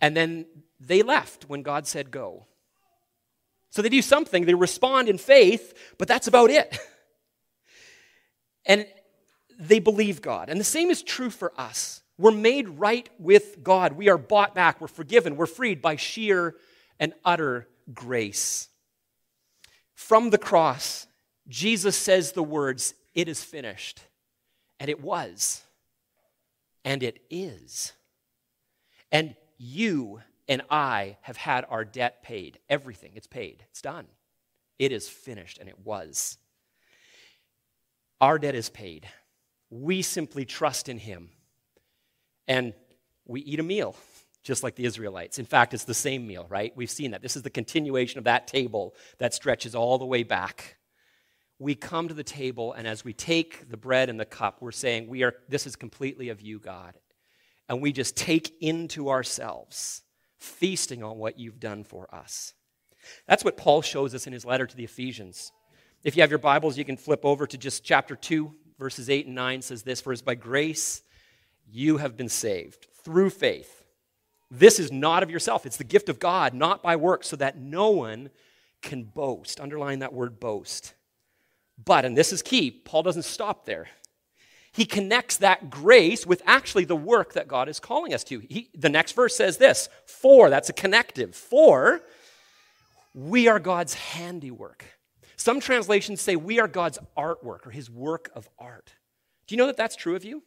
and 0.00 0.14
then 0.14 0.44
they 0.78 1.02
left 1.02 1.48
when 1.48 1.62
God 1.62 1.86
said 1.86 2.10
go. 2.10 2.46
So 3.70 3.80
they 3.80 3.88
do 3.88 4.02
something, 4.02 4.44
they 4.44 4.54
respond 4.54 5.08
in 5.08 5.18
faith, 5.18 5.94
but 5.98 6.08
that's 6.08 6.26
about 6.26 6.50
it. 6.50 6.78
And 8.68 8.86
they 9.58 9.80
believe 9.80 10.22
God. 10.22 10.48
And 10.48 10.58
the 10.58 10.64
same 10.64 10.90
is 10.90 11.02
true 11.02 11.30
for 11.30 11.52
us. 11.58 12.02
We're 12.16 12.30
made 12.30 12.68
right 12.68 13.08
with 13.18 13.62
God. 13.62 13.92
We 13.92 14.08
are 14.08 14.18
bought 14.18 14.54
back. 14.54 14.80
We're 14.80 14.88
forgiven. 14.88 15.36
We're 15.36 15.46
freed 15.46 15.82
by 15.82 15.96
sheer 15.96 16.54
and 16.98 17.12
utter 17.24 17.68
grace. 17.92 18.68
From 19.94 20.30
the 20.30 20.38
cross, 20.38 21.06
Jesus 21.48 21.96
says 21.96 22.32
the 22.32 22.42
words, 22.42 22.94
It 23.14 23.28
is 23.28 23.42
finished. 23.42 24.00
And 24.80 24.88
it 24.88 25.00
was. 25.02 25.62
And 26.84 27.02
it 27.02 27.20
is. 27.30 27.92
And 29.10 29.34
you 29.58 30.20
and 30.48 30.62
I 30.70 31.18
have 31.22 31.36
had 31.36 31.66
our 31.68 31.84
debt 31.84 32.22
paid. 32.22 32.58
Everything, 32.68 33.12
it's 33.14 33.26
paid. 33.26 33.64
It's 33.70 33.82
done. 33.82 34.06
It 34.78 34.92
is 34.92 35.08
finished, 35.08 35.58
and 35.58 35.68
it 35.68 35.84
was. 35.84 36.38
Our 38.20 38.38
debt 38.38 38.54
is 38.54 38.68
paid. 38.68 39.08
We 39.70 40.02
simply 40.02 40.44
trust 40.44 40.88
in 40.88 40.98
Him. 40.98 41.30
And 42.46 42.74
we 43.26 43.40
eat 43.42 43.60
a 43.60 43.62
meal, 43.62 43.94
just 44.42 44.62
like 44.62 44.74
the 44.74 44.86
Israelites. 44.86 45.38
In 45.38 45.44
fact, 45.44 45.74
it's 45.74 45.84
the 45.84 45.94
same 45.94 46.26
meal, 46.26 46.46
right? 46.48 46.72
We've 46.74 46.90
seen 46.90 47.10
that. 47.10 47.22
This 47.22 47.36
is 47.36 47.42
the 47.42 47.50
continuation 47.50 48.18
of 48.18 48.24
that 48.24 48.46
table 48.46 48.94
that 49.18 49.34
stretches 49.34 49.74
all 49.74 49.98
the 49.98 50.06
way 50.06 50.22
back. 50.22 50.76
We 51.58 51.74
come 51.74 52.08
to 52.08 52.14
the 52.14 52.24
table, 52.24 52.72
and 52.72 52.86
as 52.86 53.04
we 53.04 53.12
take 53.12 53.68
the 53.68 53.76
bread 53.76 54.08
and 54.08 54.18
the 54.18 54.24
cup, 54.24 54.58
we're 54.60 54.70
saying, 54.72 55.08
we 55.08 55.24
are, 55.24 55.34
This 55.48 55.66
is 55.66 55.76
completely 55.76 56.28
of 56.30 56.40
you, 56.40 56.58
God. 56.58 56.94
And 57.68 57.82
we 57.82 57.92
just 57.92 58.16
take 58.16 58.54
into 58.62 59.10
ourselves, 59.10 60.02
feasting 60.38 61.02
on 61.02 61.18
what 61.18 61.38
you've 61.38 61.60
done 61.60 61.84
for 61.84 62.12
us. 62.14 62.54
That's 63.26 63.44
what 63.44 63.56
Paul 63.56 63.82
shows 63.82 64.14
us 64.14 64.26
in 64.26 64.32
his 64.32 64.44
letter 64.44 64.66
to 64.66 64.76
the 64.76 64.84
Ephesians. 64.84 65.52
If 66.04 66.16
you 66.16 66.22
have 66.22 66.30
your 66.30 66.38
Bibles, 66.38 66.78
you 66.78 66.84
can 66.84 66.96
flip 66.96 67.24
over 67.24 67.46
to 67.46 67.58
just 67.58 67.84
chapter 67.84 68.16
2, 68.16 68.54
verses 68.78 69.10
8 69.10 69.26
and 69.26 69.34
9 69.34 69.62
says 69.62 69.82
this 69.82 70.00
For 70.00 70.12
as 70.12 70.22
by 70.22 70.34
grace 70.34 71.02
you 71.70 71.98
have 71.98 72.16
been 72.16 72.28
saved 72.28 72.86
through 73.04 73.30
faith. 73.30 73.84
This 74.50 74.78
is 74.78 74.90
not 74.90 75.22
of 75.22 75.30
yourself, 75.30 75.66
it's 75.66 75.76
the 75.76 75.84
gift 75.84 76.08
of 76.08 76.18
God, 76.18 76.54
not 76.54 76.82
by 76.82 76.96
works, 76.96 77.28
so 77.28 77.36
that 77.36 77.58
no 77.58 77.90
one 77.90 78.30
can 78.80 79.04
boast. 79.04 79.60
Underline 79.60 79.98
that 79.98 80.14
word 80.14 80.40
boast. 80.40 80.94
But, 81.82 82.04
and 82.04 82.16
this 82.16 82.32
is 82.32 82.42
key, 82.42 82.70
Paul 82.70 83.02
doesn't 83.02 83.24
stop 83.24 83.66
there. 83.66 83.88
He 84.72 84.84
connects 84.84 85.38
that 85.38 85.70
grace 85.70 86.26
with 86.26 86.42
actually 86.46 86.84
the 86.84 86.96
work 86.96 87.32
that 87.34 87.48
God 87.48 87.68
is 87.68 87.80
calling 87.80 88.14
us 88.14 88.24
to. 88.24 88.40
He, 88.40 88.70
the 88.74 88.88
next 88.88 89.12
verse 89.12 89.34
says 89.34 89.56
this 89.56 89.88
For, 90.06 90.50
that's 90.50 90.68
a 90.68 90.74
connective. 90.74 91.34
For, 91.34 92.02
we 93.14 93.48
are 93.48 93.58
God's 93.58 93.94
handiwork. 93.94 94.84
Some 95.38 95.60
translations 95.60 96.20
say 96.20 96.34
we 96.36 96.58
are 96.58 96.68
God's 96.68 96.98
artwork 97.16 97.64
or 97.66 97.70
his 97.70 97.88
work 97.88 98.28
of 98.34 98.48
art. 98.58 98.92
Do 99.46 99.54
you 99.54 99.56
know 99.56 99.66
that 99.66 99.76
that's 99.76 99.96
true 99.96 100.16
of 100.16 100.24
you? 100.24 100.42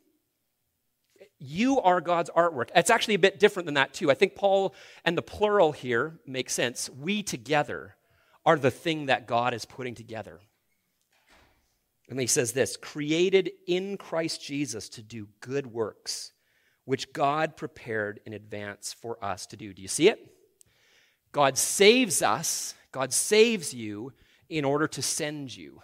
You 1.39 1.79
are 1.79 2.01
God's 2.01 2.29
artwork. 2.35 2.69
It's 2.75 2.89
actually 2.89 3.15
a 3.15 3.19
bit 3.19 3.39
different 3.39 3.65
than 3.65 3.75
that, 3.75 3.93
too. 3.93 4.11
I 4.11 4.15
think 4.15 4.35
Paul 4.35 4.75
and 5.05 5.17
the 5.17 5.21
plural 5.21 5.71
here 5.71 6.19
makes 6.27 6.53
sense. 6.53 6.89
We 6.89 7.23
together 7.23 7.95
are 8.45 8.57
the 8.57 8.69
thing 8.69 9.05
that 9.05 9.27
God 9.27 9.53
is 9.53 9.65
putting 9.65 9.95
together. 9.95 10.41
And 12.09 12.19
he 12.19 12.27
says 12.27 12.51
this 12.51 12.75
created 12.75 13.51
in 13.67 13.95
Christ 13.97 14.43
Jesus 14.43 14.89
to 14.89 15.01
do 15.01 15.29
good 15.39 15.67
works, 15.67 16.33
which 16.83 17.13
God 17.13 17.55
prepared 17.55 18.19
in 18.25 18.33
advance 18.33 18.93
for 18.93 19.23
us 19.23 19.45
to 19.47 19.57
do. 19.57 19.73
Do 19.73 19.81
you 19.81 19.87
see 19.87 20.09
it? 20.09 20.19
God 21.31 21.57
saves 21.57 22.21
us, 22.21 22.75
God 22.91 23.13
saves 23.13 23.73
you 23.73 24.11
in 24.51 24.65
order 24.65 24.87
to 24.87 25.01
send 25.01 25.55
you. 25.55 25.81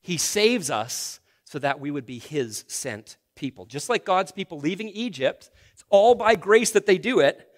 He 0.00 0.16
saves 0.16 0.70
us 0.70 1.20
so 1.44 1.58
that 1.58 1.80
we 1.80 1.90
would 1.90 2.06
be 2.06 2.18
His 2.18 2.64
sent 2.68 3.16
people. 3.34 3.66
Just 3.66 3.88
like 3.88 4.04
God's 4.04 4.32
people 4.32 4.58
leaving 4.58 4.88
Egypt, 4.88 5.50
it's 5.72 5.84
all 5.90 6.14
by 6.14 6.36
grace 6.36 6.70
that 6.70 6.86
they 6.86 6.98
do 6.98 7.20
it, 7.20 7.50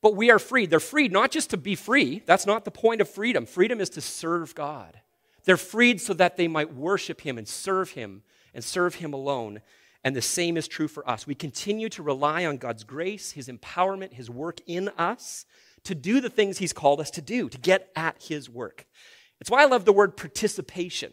but 0.00 0.14
we 0.14 0.30
are 0.30 0.38
freed. 0.38 0.70
They're 0.70 0.80
freed 0.80 1.12
not 1.12 1.30
just 1.30 1.50
to 1.50 1.56
be 1.56 1.74
free, 1.74 2.22
that's 2.26 2.46
not 2.46 2.64
the 2.64 2.70
point 2.70 3.00
of 3.00 3.08
freedom. 3.08 3.46
Freedom 3.46 3.80
is 3.80 3.90
to 3.90 4.00
serve 4.00 4.54
God. 4.54 5.00
They're 5.44 5.56
freed 5.56 6.00
so 6.00 6.14
that 6.14 6.36
they 6.36 6.48
might 6.48 6.74
worship 6.74 7.20
Him 7.22 7.38
and 7.38 7.48
serve 7.48 7.90
Him 7.90 8.22
and 8.54 8.62
serve 8.62 8.96
Him 8.96 9.12
alone. 9.12 9.60
And 10.04 10.14
the 10.14 10.22
same 10.22 10.56
is 10.56 10.68
true 10.68 10.88
for 10.88 11.08
us. 11.08 11.26
We 11.26 11.34
continue 11.34 11.88
to 11.90 12.02
rely 12.02 12.46
on 12.46 12.58
God's 12.58 12.84
grace, 12.84 13.32
His 13.32 13.48
empowerment, 13.48 14.12
His 14.12 14.30
work 14.30 14.60
in 14.66 14.88
us 14.98 15.46
to 15.84 15.94
do 15.94 16.20
the 16.20 16.30
things 16.30 16.58
He's 16.58 16.72
called 16.72 17.00
us 17.00 17.10
to 17.12 17.22
do, 17.22 17.48
to 17.48 17.58
get 17.58 17.90
at 17.96 18.22
His 18.22 18.50
work. 18.50 18.86
It's 19.40 19.50
why 19.50 19.62
I 19.62 19.66
love 19.66 19.84
the 19.84 19.92
word 19.92 20.16
participation. 20.16 21.12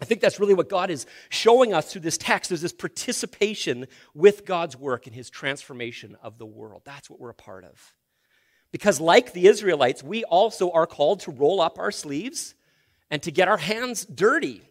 I 0.00 0.04
think 0.04 0.20
that's 0.20 0.40
really 0.40 0.54
what 0.54 0.68
God 0.68 0.90
is 0.90 1.06
showing 1.28 1.72
us 1.72 1.92
through 1.92 2.00
this 2.00 2.18
text. 2.18 2.50
There's 2.50 2.60
this 2.60 2.72
participation 2.72 3.86
with 4.14 4.44
God's 4.44 4.76
work 4.76 5.06
in 5.06 5.12
his 5.12 5.30
transformation 5.30 6.16
of 6.22 6.38
the 6.38 6.46
world. 6.46 6.82
That's 6.84 7.08
what 7.08 7.20
we're 7.20 7.30
a 7.30 7.34
part 7.34 7.64
of. 7.64 7.94
Because, 8.72 9.00
like 9.00 9.32
the 9.32 9.46
Israelites, 9.46 10.02
we 10.02 10.24
also 10.24 10.72
are 10.72 10.86
called 10.86 11.20
to 11.20 11.30
roll 11.30 11.60
up 11.60 11.78
our 11.78 11.92
sleeves 11.92 12.54
and 13.10 13.22
to 13.22 13.30
get 13.30 13.46
our 13.46 13.58
hands 13.58 14.04
dirty 14.04 14.62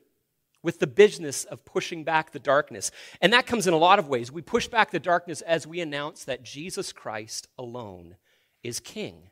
with 0.64 0.80
the 0.80 0.88
business 0.88 1.44
of 1.46 1.64
pushing 1.64 2.04
back 2.04 2.32
the 2.32 2.40
darkness. 2.40 2.92
And 3.22 3.32
that 3.34 3.48
comes 3.48 3.68
in 3.68 3.74
a 3.74 3.78
lot 3.78 4.00
of 4.00 4.10
ways. 4.10 4.32
We 4.32 4.42
push 4.42 4.68
back 4.68 4.92
the 4.92 5.00
darkness 5.00 5.42
as 5.42 5.66
we 5.66 5.80
announce 5.80 6.26
that 6.26 6.44
Jesus 6.44 6.92
Christ 6.92 7.48
alone 7.58 8.18
is 8.64 8.80
King, 8.80 9.30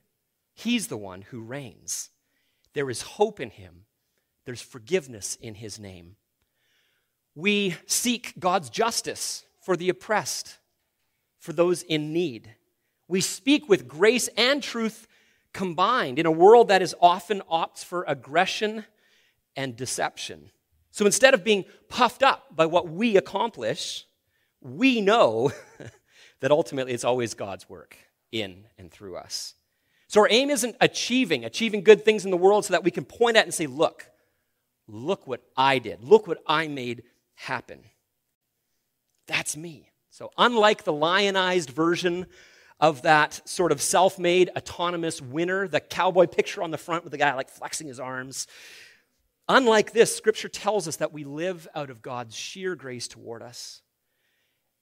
He's 0.53 0.88
the 0.88 0.98
one 0.98 1.24
who 1.24 1.41
reigns. 1.41 2.09
There 2.74 2.90
is 2.90 3.02
hope 3.02 3.40
in 3.40 3.50
him, 3.50 3.86
there's 4.46 4.62
forgiveness 4.62 5.38
in 5.42 5.56
his 5.56 5.80
name. 5.80 6.16
We 7.36 7.76
seek 7.86 8.34
God's 8.40 8.70
justice 8.70 9.46
for 9.62 9.78
the 9.78 9.90
oppressed, 9.90 10.58
for 11.38 11.54
those 11.54 11.84
in 11.84 12.12
need. 12.12 12.56
We 13.08 13.22
speak 13.22 13.70
with 13.70 13.88
grace 13.88 14.28
and 14.36 14.62
truth 14.62 15.08
combined 15.54 16.20
in 16.20 16.26
a 16.26 16.32
world 16.32 16.68
that 16.68 16.82
is 16.82 16.96
often 17.02 17.42
opts 17.52 17.84
for 17.84 18.04
aggression 18.08 18.86
and 19.56 19.76
deception. 19.76 20.52
So 20.92 21.06
instead 21.06 21.34
of 21.34 21.44
being 21.44 21.66
puffed 21.88 22.24
up 22.24 22.56
by 22.56 22.66
what 22.66 22.90
we 22.90 23.18
accomplish, 23.18 24.06
we 24.62 25.02
know 25.02 25.52
that 26.40 26.52
ultimately 26.52 26.94
it's 26.94 27.04
always 27.04 27.34
God's 27.34 27.70
work 27.70 27.98
in 28.32 28.66
and 28.78 28.92
through 28.92 29.18
us. 29.18 29.56
So 30.10 30.22
our 30.22 30.28
aim 30.32 30.50
isn't 30.50 30.75
achieving, 30.82 31.46
achieving 31.46 31.84
good 31.84 32.04
things 32.04 32.25
in 32.25 32.32
the 32.32 32.38
world 32.38 32.66
so 32.66 32.74
that 32.74 32.84
we 32.84 32.89
can 32.89 33.06
point 33.06 33.38
at 33.38 33.46
and 33.46 33.54
say, 33.54 33.68
look, 33.68 34.10
look 34.88 35.28
what 35.28 35.44
I 35.56 35.78
did. 35.78 36.04
Look 36.04 36.25
what 36.25 36.39
I 36.48 36.68
made 36.68 37.04
happen. 37.36 37.82
That's 39.28 39.56
me. 39.56 39.92
So 40.10 40.32
unlike 40.36 40.84
the 40.84 40.92
lionized 40.92 41.70
version 41.70 42.25
of 42.80 43.04
that 43.04 43.48
sort 43.48 43.72
of 43.72 43.84
self-made 43.84 44.50
autonomous 44.58 45.22
winner, 45.22 45.68
the 45.68 45.80
cowboy 45.80 46.25
picture 46.25 46.63
on 46.63 46.72
the 46.72 46.80
front 46.80 47.04
with 47.04 47.12
the 47.12 47.18
guy 47.20 47.36
like 47.36 47.51
flexing 47.51 47.88
his 47.88 48.00
arms, 48.00 48.48
unlike 49.48 49.94
this, 49.94 50.16
scripture 50.16 50.50
tells 50.50 50.88
us 50.88 50.96
that 50.96 51.13
we 51.13 51.24
live 51.24 51.68
out 51.75 51.92
of 51.92 52.01
God's 52.01 52.36
sheer 52.36 52.75
grace 52.75 53.08
toward 53.08 53.44
us 53.44 53.84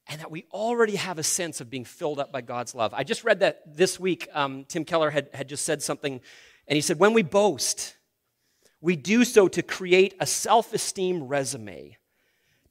and 0.07 0.21
that 0.21 0.31
we 0.31 0.45
already 0.51 0.95
have 0.95 1.19
a 1.19 1.23
sense 1.23 1.59
of 1.59 1.69
being 1.69 1.85
filled 1.85 2.19
up 2.19 2.31
by 2.31 2.41
God's 2.41 2.73
love. 2.73 2.93
I 2.93 3.03
just 3.03 3.23
read 3.23 3.41
that 3.41 3.75
this 3.75 3.99
week. 3.99 4.27
Um, 4.33 4.65
Tim 4.65 4.85
Keller 4.85 5.09
had, 5.09 5.29
had 5.33 5.49
just 5.49 5.65
said 5.65 5.81
something, 5.81 6.21
and 6.67 6.75
he 6.75 6.81
said, 6.81 6.99
When 6.99 7.13
we 7.13 7.23
boast, 7.23 7.95
we 8.79 8.95
do 8.95 9.25
so 9.25 9.47
to 9.49 9.61
create 9.61 10.15
a 10.19 10.25
self 10.25 10.73
esteem 10.73 11.27
resume, 11.27 11.97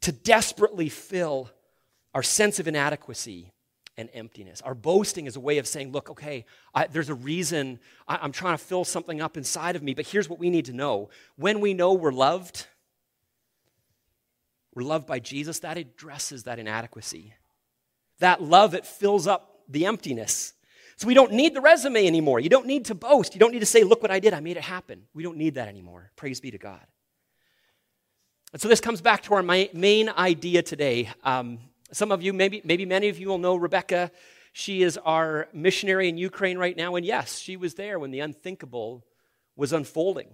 to 0.01 0.13
desperately 0.13 0.89
fill 0.89 1.51
our 2.15 2.23
sense 2.23 2.59
of 2.59 2.69
inadequacy 2.69 3.53
and 3.99 4.09
emptiness. 4.15 4.63
Our 4.63 4.75
boasting 4.75 5.27
is 5.27 5.37
a 5.37 5.41
way 5.41 5.59
of 5.59 5.67
saying, 5.67 5.93
Look, 5.93 6.11
okay, 6.11 6.47
I, 6.75 6.87
there's 6.87 7.11
a 7.11 7.15
reason 7.15 7.79
I, 8.09 8.17
I'm 8.17 8.33
trying 8.33 8.57
to 8.57 8.65
fill 8.65 8.85
something 8.85 9.21
up 9.21 9.37
inside 9.37 9.77
of 9.77 9.83
me, 9.83 9.93
but 9.93 10.07
here's 10.07 10.29
what 10.29 10.39
we 10.39 10.49
need 10.49 10.67
to 10.67 10.73
know. 10.73 11.11
When 11.37 11.61
we 11.61 11.75
know 11.75 11.93
we're 11.93 12.13
loved, 12.13 12.67
we're 14.77 14.83
loved 14.83 15.07
by 15.07 15.19
Jesus, 15.19 15.61
that 15.61 15.79
addresses 15.79 16.45
that 16.45 16.59
inadequacy. 16.59 17.33
That 18.19 18.43
love, 18.43 18.75
it 18.75 18.85
fills 18.85 19.27
up 19.27 19.63
the 19.69 19.87
emptiness. 19.87 20.53
So 20.99 21.07
we 21.07 21.15
don't 21.15 21.33
need 21.33 21.55
the 21.55 21.63
resume 21.63 22.07
anymore. 22.07 22.41
You 22.41 22.51
don't 22.51 22.67
need 22.67 22.85
to 22.87 22.95
boast. 22.95 23.35
You 23.35 23.41
don't 23.41 23.53
need 23.53 23.61
to 23.61 23.67
say, 23.67 23.85
look 23.85 24.03
what 24.03 24.11
I 24.11 24.21
did, 24.21 24.35
I 24.35 24.41
made 24.41 24.59
it 24.59 24.63
happen. 24.63 25.05
We 25.15 25.23
don't 25.23 25.39
need 25.39 25.55
that 25.55 25.69
anymore. 25.69 26.11
Praise 26.15 26.41
be 26.41 26.51
to 26.51 26.59
God. 26.59 26.87
And 28.53 28.61
so 28.61 28.69
this 28.69 28.81
comes 28.81 29.01
back 29.01 29.23
to 29.25 29.35
our 29.35 29.43
main 29.43 30.11
idea 30.11 30.63
today. 30.63 31.09
Um, 31.25 31.59
some 31.91 32.13
of 32.13 32.23
you, 32.23 32.35
maybe, 32.35 32.61
maybe 32.63 32.85
many 32.85 33.09
of 33.09 33.19
you 33.19 33.29
will 33.29 33.39
know 33.39 33.57
Rebecca. 33.57 34.11
She 34.53 34.83
is 34.83 34.99
our 34.99 35.49
missionary 35.55 36.11
in 36.11 36.19
Ukraine 36.19 36.59
right 36.59 36.77
now. 36.77 36.97
And 36.97 37.07
yes, 37.07 37.39
she 37.39 37.57
was 37.57 37.75
there 37.75 37.99
when 37.99 38.11
the 38.11 38.21
unthinkable 38.21 39.07
was 39.57 39.73
unfolding, 39.73 40.29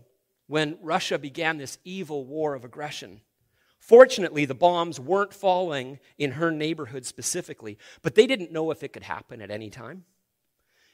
when 0.48 0.78
Russia 0.82 1.16
began 1.16 1.58
this 1.58 1.78
evil 1.84 2.24
war 2.24 2.54
of 2.54 2.64
aggression. 2.64 3.20
Fortunately, 3.82 4.44
the 4.44 4.54
bombs 4.54 5.00
weren't 5.00 5.34
falling 5.34 5.98
in 6.16 6.30
her 6.32 6.52
neighborhood 6.52 7.04
specifically, 7.04 7.78
but 8.00 8.14
they 8.14 8.28
didn't 8.28 8.52
know 8.52 8.70
if 8.70 8.84
it 8.84 8.92
could 8.92 9.02
happen 9.02 9.42
at 9.42 9.50
any 9.50 9.70
time. 9.70 10.04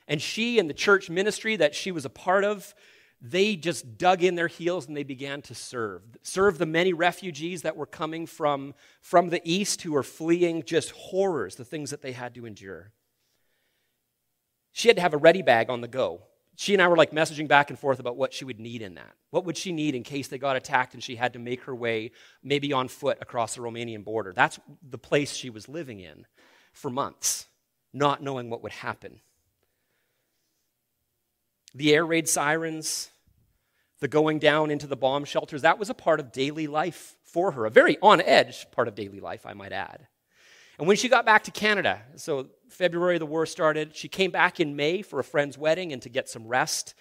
And 0.09 0.23
she 0.23 0.59
and 0.59 0.71
the 0.71 0.75
church 0.75 1.11
ministry 1.11 1.54
that 1.57 1.75
she 1.75 1.92
was 1.92 2.07
a 2.07 2.11
part 2.11 2.45
of, 2.45 2.75
they 3.21 3.57
just 3.57 3.99
dug 3.99 4.23
in 4.23 4.37
their 4.37 4.47
heels 4.47 4.88
and 4.88 4.97
they 4.97 5.02
began 5.02 5.42
to 5.42 5.54
serve. 5.54 6.00
Serve 6.23 6.57
the 6.57 6.64
many 6.64 6.95
refugees 6.95 7.61
that 7.61 7.76
were 7.76 7.85
coming 7.85 8.25
from, 8.25 8.73
from 9.02 9.28
the 9.28 9.42
east 9.45 9.83
who 9.83 9.92
were 9.92 10.02
fleeing 10.02 10.62
just 10.62 10.92
horrors, 10.92 11.57
the 11.57 11.66
things 11.66 11.90
that 11.90 12.00
they 12.00 12.12
had 12.12 12.35
to 12.37 12.47
endure. 12.47 12.92
She 14.73 14.88
had 14.88 14.97
to 14.97 15.02
have 15.02 15.12
a 15.12 15.18
ready 15.18 15.42
bag 15.42 15.68
on 15.68 15.83
the 15.83 15.88
go. 15.88 16.23
She 16.60 16.72
and 16.72 16.82
I 16.82 16.88
were 16.88 16.96
like 16.96 17.12
messaging 17.12 17.46
back 17.46 17.70
and 17.70 17.78
forth 17.78 18.00
about 18.00 18.16
what 18.16 18.34
she 18.34 18.44
would 18.44 18.58
need 18.58 18.82
in 18.82 18.96
that. 18.96 19.12
What 19.30 19.44
would 19.44 19.56
she 19.56 19.70
need 19.70 19.94
in 19.94 20.02
case 20.02 20.26
they 20.26 20.38
got 20.38 20.56
attacked 20.56 20.92
and 20.92 21.00
she 21.02 21.14
had 21.14 21.34
to 21.34 21.38
make 21.38 21.62
her 21.62 21.74
way, 21.74 22.10
maybe 22.42 22.72
on 22.72 22.88
foot, 22.88 23.16
across 23.20 23.54
the 23.54 23.60
Romanian 23.60 24.02
border? 24.02 24.32
That's 24.32 24.58
the 24.82 24.98
place 24.98 25.34
she 25.34 25.50
was 25.50 25.68
living 25.68 26.00
in 26.00 26.26
for 26.72 26.90
months, 26.90 27.46
not 27.92 28.24
knowing 28.24 28.50
what 28.50 28.64
would 28.64 28.72
happen 28.72 29.20
the 31.74 31.94
air 31.94 32.04
raid 32.04 32.28
sirens, 32.28 33.10
the 34.00 34.08
going 34.08 34.40
down 34.40 34.70
into 34.70 34.86
the 34.86 34.96
bomb 34.96 35.24
shelters, 35.24 35.62
that 35.62 35.78
was 35.78 35.90
a 35.90 35.94
part 35.94 36.18
of 36.18 36.32
daily 36.32 36.66
life 36.66 37.16
for 37.24 37.52
her, 37.52 37.66
a 37.66 37.70
very 37.70 37.98
on 38.02 38.20
edge 38.20 38.68
part 38.72 38.88
of 38.88 38.96
daily 38.96 39.20
life, 39.20 39.46
I 39.46 39.52
might 39.52 39.72
add. 39.72 40.08
And 40.78 40.88
when 40.88 40.96
she 40.96 41.08
got 41.08 41.26
back 41.26 41.44
to 41.44 41.50
Canada, 41.50 42.02
so 42.16 42.48
February 42.68 43.18
the 43.18 43.26
war 43.26 43.46
started, 43.46 43.96
she 43.96 44.08
came 44.08 44.30
back 44.30 44.60
in 44.60 44.76
May 44.76 45.02
for 45.02 45.18
a 45.18 45.25
friend's 45.25 45.58
wedding 45.58 45.92
and 45.92 46.02
to 46.02 46.08
get 46.08 46.28
some 46.28 46.46
rest. 46.46 46.94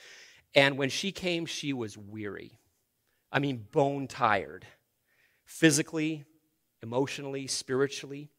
And 0.55 0.77
when 0.77 0.89
she 0.89 1.11
came, 1.11 1.45
she 1.45 1.73
was 1.73 1.97
weary. 1.97 2.57
I 3.31 3.39
mean, 3.39 3.67
bone 3.71 4.07
tired, 4.07 4.65
physically, 5.45 6.25
emotionally, 6.81 7.47
spiritually. 7.47 8.29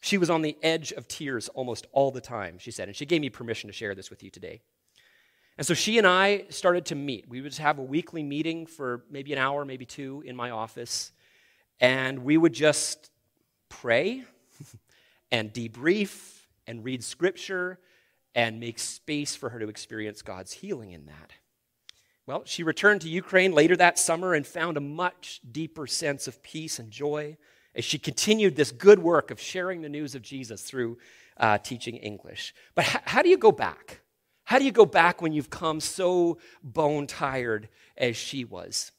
She 0.00 0.18
was 0.18 0.30
on 0.30 0.42
the 0.42 0.56
edge 0.62 0.92
of 0.92 1.06
tears 1.06 1.48
almost 1.48 1.86
all 1.92 2.10
the 2.10 2.20
time, 2.20 2.58
she 2.58 2.70
said. 2.70 2.88
And 2.88 2.96
she 2.96 3.06
gave 3.06 3.20
me 3.20 3.30
permission 3.30 3.68
to 3.68 3.72
share 3.72 3.94
this 3.94 4.10
with 4.10 4.22
you 4.22 4.30
today. 4.30 4.62
And 5.58 5.66
so 5.66 5.74
she 5.74 5.98
and 5.98 6.06
I 6.06 6.46
started 6.48 6.86
to 6.86 6.94
meet. 6.94 7.28
We 7.28 7.40
would 7.40 7.54
have 7.56 7.78
a 7.78 7.82
weekly 7.82 8.22
meeting 8.22 8.66
for 8.66 9.04
maybe 9.10 9.32
an 9.32 9.38
hour, 9.38 9.64
maybe 9.64 9.84
two 9.84 10.22
in 10.26 10.34
my 10.34 10.50
office. 10.50 11.12
And 11.78 12.20
we 12.20 12.36
would 12.36 12.54
just 12.54 13.10
pray 13.68 14.24
and 15.32 15.52
debrief 15.52 16.44
and 16.68 16.84
read 16.84 17.02
scripture 17.02 17.80
and 18.34 18.60
make 18.60 18.78
space 18.78 19.34
for 19.34 19.48
her 19.48 19.58
to 19.58 19.68
experience 19.68 20.22
God's 20.22 20.52
healing 20.52 20.92
in 20.92 21.06
that. 21.06 21.32
Well, 22.26 22.42
she 22.44 22.62
returned 22.62 23.00
to 23.00 23.08
Ukraine 23.08 23.52
later 23.52 23.76
that 23.76 23.98
summer 23.98 24.34
and 24.34 24.46
found 24.46 24.76
a 24.76 24.80
much 24.80 25.40
deeper 25.50 25.88
sense 25.88 26.28
of 26.28 26.40
peace 26.42 26.78
and 26.78 26.90
joy 26.90 27.36
as 27.74 27.84
she 27.84 27.98
continued 27.98 28.54
this 28.54 28.70
good 28.70 29.00
work 29.00 29.30
of 29.30 29.40
sharing 29.40 29.82
the 29.82 29.88
news 29.88 30.14
of 30.14 30.22
Jesus 30.22 30.62
through 30.62 30.98
uh, 31.38 31.58
teaching 31.58 31.96
English. 31.96 32.54
But 32.74 32.84
h- 32.84 33.02
how 33.06 33.22
do 33.22 33.28
you 33.28 33.38
go 33.38 33.50
back? 33.50 34.00
How 34.44 34.58
do 34.58 34.64
you 34.64 34.70
go 34.70 34.86
back 34.86 35.22
when 35.22 35.32
you've 35.32 35.50
come 35.50 35.80
so 35.80 36.38
bone 36.62 37.06
tired 37.06 37.68
as 37.96 38.16
she 38.16 38.44
was? 38.44 38.92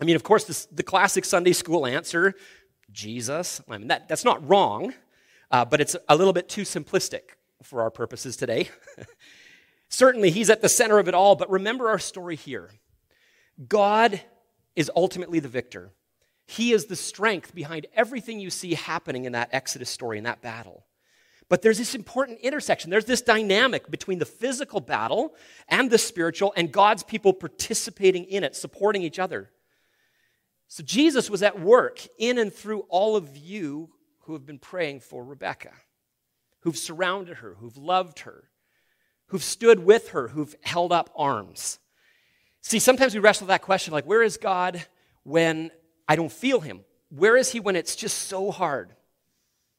I 0.00 0.04
mean, 0.04 0.16
of 0.16 0.22
course, 0.22 0.44
this, 0.44 0.66
the 0.66 0.82
classic 0.82 1.24
Sunday 1.24 1.52
school 1.52 1.86
answer 1.86 2.34
Jesus. 2.92 3.60
I 3.68 3.78
mean, 3.78 3.88
that, 3.88 4.08
that's 4.08 4.24
not 4.24 4.48
wrong, 4.48 4.94
uh, 5.50 5.64
but 5.64 5.80
it's 5.80 5.96
a 6.08 6.16
little 6.16 6.32
bit 6.32 6.48
too 6.48 6.62
simplistic 6.62 7.22
for 7.62 7.82
our 7.82 7.90
purposes 7.90 8.36
today. 8.36 8.68
Certainly, 9.88 10.30
he's 10.30 10.50
at 10.50 10.62
the 10.62 10.68
center 10.68 10.98
of 10.98 11.08
it 11.08 11.14
all, 11.14 11.34
but 11.34 11.50
remember 11.50 11.88
our 11.88 11.98
story 11.98 12.36
here. 12.36 12.70
God 13.68 14.20
is 14.76 14.90
ultimately 14.94 15.40
the 15.40 15.48
victor. 15.48 15.90
He 16.46 16.72
is 16.72 16.86
the 16.86 16.96
strength 16.96 17.54
behind 17.54 17.86
everything 17.94 18.40
you 18.40 18.50
see 18.50 18.74
happening 18.74 19.24
in 19.24 19.32
that 19.32 19.50
Exodus 19.52 19.90
story, 19.90 20.18
in 20.18 20.24
that 20.24 20.42
battle. 20.42 20.84
But 21.48 21.62
there's 21.62 21.78
this 21.78 21.96
important 21.96 22.38
intersection. 22.40 22.90
There's 22.90 23.04
this 23.04 23.22
dynamic 23.22 23.90
between 23.90 24.20
the 24.20 24.24
physical 24.24 24.80
battle 24.80 25.34
and 25.68 25.90
the 25.90 25.98
spiritual, 25.98 26.52
and 26.56 26.70
God's 26.70 27.02
people 27.02 27.32
participating 27.32 28.24
in 28.24 28.44
it, 28.44 28.54
supporting 28.54 29.02
each 29.02 29.18
other. 29.18 29.50
So 30.68 30.84
Jesus 30.84 31.28
was 31.28 31.42
at 31.42 31.60
work 31.60 32.00
in 32.18 32.38
and 32.38 32.52
through 32.52 32.80
all 32.88 33.16
of 33.16 33.36
you 33.36 33.90
who 34.20 34.32
have 34.34 34.46
been 34.46 34.58
praying 34.58 35.00
for 35.00 35.24
Rebecca, 35.24 35.72
who've 36.60 36.76
surrounded 36.76 37.38
her, 37.38 37.54
who've 37.58 37.76
loved 37.76 38.20
her, 38.20 38.50
who've 39.26 39.42
stood 39.42 39.84
with 39.84 40.10
her, 40.10 40.28
who've 40.28 40.54
held 40.62 40.92
up 40.92 41.10
arms. 41.16 41.78
See, 42.60 42.78
sometimes 42.78 43.14
we 43.14 43.20
wrestle 43.20 43.46
with 43.46 43.50
that 43.50 43.62
question 43.62 43.92
like, 43.92 44.04
where 44.04 44.22
is 44.22 44.36
God 44.36 44.84
when 45.22 45.70
I 46.08 46.16
don't 46.16 46.32
feel 46.32 46.60
Him? 46.60 46.80
Where 47.08 47.36
is 47.36 47.50
He 47.52 47.60
when 47.60 47.76
it's 47.76 47.96
just 47.96 48.18
so 48.18 48.50
hard? 48.50 48.94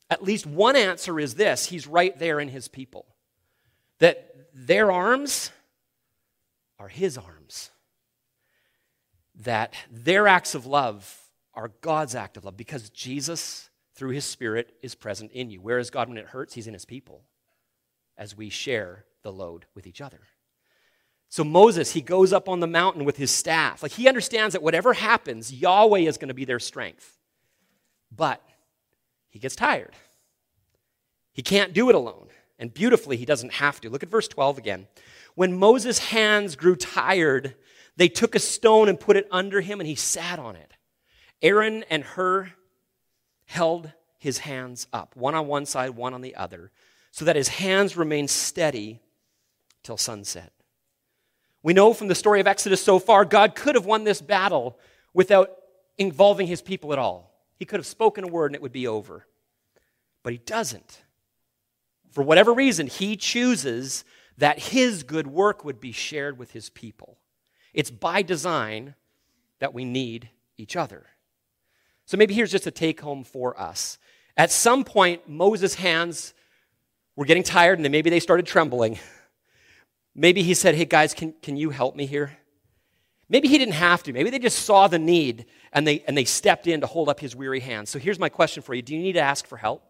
At 0.10 0.24
least 0.24 0.46
one 0.46 0.76
answer 0.76 1.20
is 1.20 1.36
this 1.36 1.68
He's 1.68 1.88
right 1.88 2.18
there 2.18 2.39
in 2.39 2.50
His 2.50 2.68
people. 2.68 3.06
That 4.00 4.36
their 4.54 4.92
arms 4.92 5.52
are 6.80 6.88
His 6.88 7.18
arms. 7.18 7.70
That 9.36 9.74
their 9.89 10.28
acts 10.28 10.56
of 10.56 10.65
love 10.65 11.18
are 11.54 11.72
God's 11.82 12.15
act 12.15 12.38
of 12.38 12.46
love 12.46 12.58
because 12.58 12.89
Jesus, 12.89 13.70
through 14.02 14.10
His 14.10 14.26
Spirit, 14.26 14.74
is 14.82 14.96
present 14.96 15.32
in 15.32 15.52
you. 15.52 15.62
Where 15.62 15.78
is 15.78 15.92
God 15.92 16.10
when 16.10 16.18
it 16.18 16.26
hurts? 16.26 16.56
He's 16.56 16.66
in 16.66 16.74
His 16.74 16.86
people 16.86 17.22
as 18.18 18.36
we 18.36 18.50
share 18.50 19.06
the 19.22 19.32
load 19.32 19.68
with 19.76 19.86
each 19.86 20.02
other. 20.02 20.22
So 21.30 21.44
Moses, 21.44 21.92
he 21.92 22.02
goes 22.02 22.34
up 22.34 22.50
on 22.50 22.62
the 22.62 22.66
mountain 22.66 23.06
with 23.06 23.18
his 23.18 23.30
staff. 23.30 23.84
Like 23.84 23.92
he 23.92 24.08
understands 24.08 24.54
that 24.54 24.64
whatever 24.64 24.94
happens, 24.94 25.54
Yahweh 25.54 26.00
is 26.00 26.18
going 26.18 26.30
to 26.30 26.34
be 26.34 26.46
their 26.46 26.58
strength. 26.58 27.16
But 28.12 28.42
he 29.30 29.38
gets 29.38 29.56
tired. 29.56 29.94
He 31.32 31.44
can't 31.44 31.72
do 31.72 31.88
it 31.90 31.96
alone. 31.96 32.30
And 32.58 32.74
beautifully, 32.74 33.18
he 33.18 33.26
doesn't 33.26 33.54
have 33.54 33.80
to. 33.82 33.90
Look 33.92 34.02
at 34.02 34.10
verse 34.10 34.28
12 34.28 34.58
again. 34.58 34.88
When 35.36 35.60
Moses' 35.60 36.00
hands 36.00 36.56
grew 36.56 36.76
tired, 36.76 37.54
they 37.98 38.10
took 38.10 38.34
a 38.34 38.40
stone 38.40 38.90
and 38.90 39.00
put 39.00 39.16
it 39.16 39.28
under 39.30 39.62
him, 39.62 39.80
and 39.80 39.88
he 39.88 39.94
sat 39.94 40.40
on 40.40 40.56
it. 40.56 40.74
Aaron 41.44 41.86
and 41.88 42.04
Hur 42.04 42.52
held 43.52 43.92
his 44.18 44.40
hands 44.40 44.88
up, 44.94 45.14
one 45.16 45.36
on 45.36 45.46
one 45.46 45.66
side, 45.66 45.90
one 45.90 46.14
on 46.14 46.22
the 46.22 46.36
other, 46.36 46.72
so 47.12 47.26
that 47.26 47.36
his 47.36 47.50
hands 47.50 47.98
remained 47.98 48.30
steady 48.30 49.02
till 49.84 49.98
sunset. 49.98 50.54
We 51.62 51.74
know 51.74 51.94
from 51.94 52.08
the 52.08 52.16
story 52.16 52.40
of 52.40 52.48
Exodus 52.48 52.82
so 52.82 52.98
far, 52.98 53.26
God 53.26 53.54
could 53.54 53.76
have 53.76 53.86
won 53.86 54.06
this 54.06 54.22
battle 54.22 54.80
without 55.14 55.52
involving 55.98 56.48
his 56.48 56.62
people 56.62 56.94
at 56.94 57.00
all. 57.00 57.36
He 57.58 57.66
could 57.66 57.80
have 57.80 57.86
spoken 57.86 58.24
a 58.24 58.28
word 58.28 58.48
and 58.48 58.56
it 58.56 58.62
would 58.62 58.72
be 58.72 58.88
over. 58.88 59.28
But 60.24 60.32
he 60.32 60.40
doesn't. 60.40 61.02
For 62.12 62.24
whatever 62.24 62.54
reason, 62.54 62.88
he 62.88 63.18
chooses 63.18 64.06
that 64.38 64.60
his 64.60 65.04
good 65.04 65.28
work 65.28 65.66
would 65.66 65.82
be 65.82 65.92
shared 65.92 66.38
with 66.38 66.52
his 66.52 66.70
people. 66.70 67.18
It's 67.74 67.92
by 67.92 68.22
design 68.22 68.96
that 69.60 69.74
we 69.74 69.84
need 69.84 70.30
each 70.58 70.78
other. 70.78 71.06
So 72.12 72.17
maybe 72.17 72.34
here's 72.34 72.52
just 72.52 72.67
a 72.67 72.71
take 72.71 73.00
home 73.00 73.24
for 73.24 73.58
us. 73.58 73.97
At 74.36 74.52
some 74.52 74.84
point, 74.84 75.30
Moses' 75.30 75.76
hands 75.76 76.34
were 77.15 77.24
getting 77.24 77.41
tired 77.41 77.80
and 77.80 77.89
maybe 77.89 78.10
they 78.10 78.19
started 78.19 78.45
trembling. 78.45 79.00
Maybe 80.13 80.43
he 80.43 80.54
said, 80.54 80.76
Hey 80.76 80.84
guys, 80.84 81.13
can, 81.13 81.34
can 81.41 81.56
you 81.56 81.69
help 81.69 81.95
me 81.95 82.06
here? 82.06 82.38
Maybe 83.30 83.47
he 83.47 83.58
didn't 83.58 83.76
have 83.76 84.04
to. 84.04 84.12
Maybe 84.12 84.30
they 84.30 84.39
just 84.39 84.65
saw 84.65 84.89
the 84.89 85.00
need 85.00 85.45
and 85.71 85.88
they, 85.88 86.04
and 86.06 86.17
they 86.17 86.26
stepped 86.26 86.67
in 86.67 86.82
to 86.82 86.88
hold 86.88 87.08
up 87.08 87.21
his 87.21 87.34
weary 87.34 87.62
hands. 87.62 87.89
So 87.89 87.97
here's 87.97 88.19
my 88.19 88.28
question 88.28 88.62
for 88.62 88.74
you 88.74 88.82
Do 88.82 88.93
you 88.93 89.02
need 89.02 89.13
to 89.13 89.21
ask 89.21 89.47
for 89.47 89.56
help? 89.56 89.82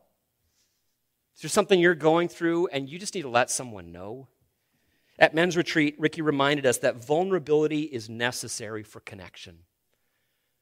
Is 1.35 1.41
there 1.41 1.49
something 1.49 1.79
you're 1.79 1.95
going 1.95 2.27
through 2.27 2.67
and 2.67 2.87
you 2.87 2.99
just 2.99 3.15
need 3.15 3.23
to 3.23 3.29
let 3.29 3.49
someone 3.49 3.91
know? 3.91 4.27
At 5.17 5.33
men's 5.33 5.57
retreat, 5.57 5.95
Ricky 5.97 6.21
reminded 6.21 6.67
us 6.67 6.77
that 6.77 7.03
vulnerability 7.03 7.81
is 7.81 8.11
necessary 8.11 8.83
for 8.83 8.99
connection. 8.99 9.61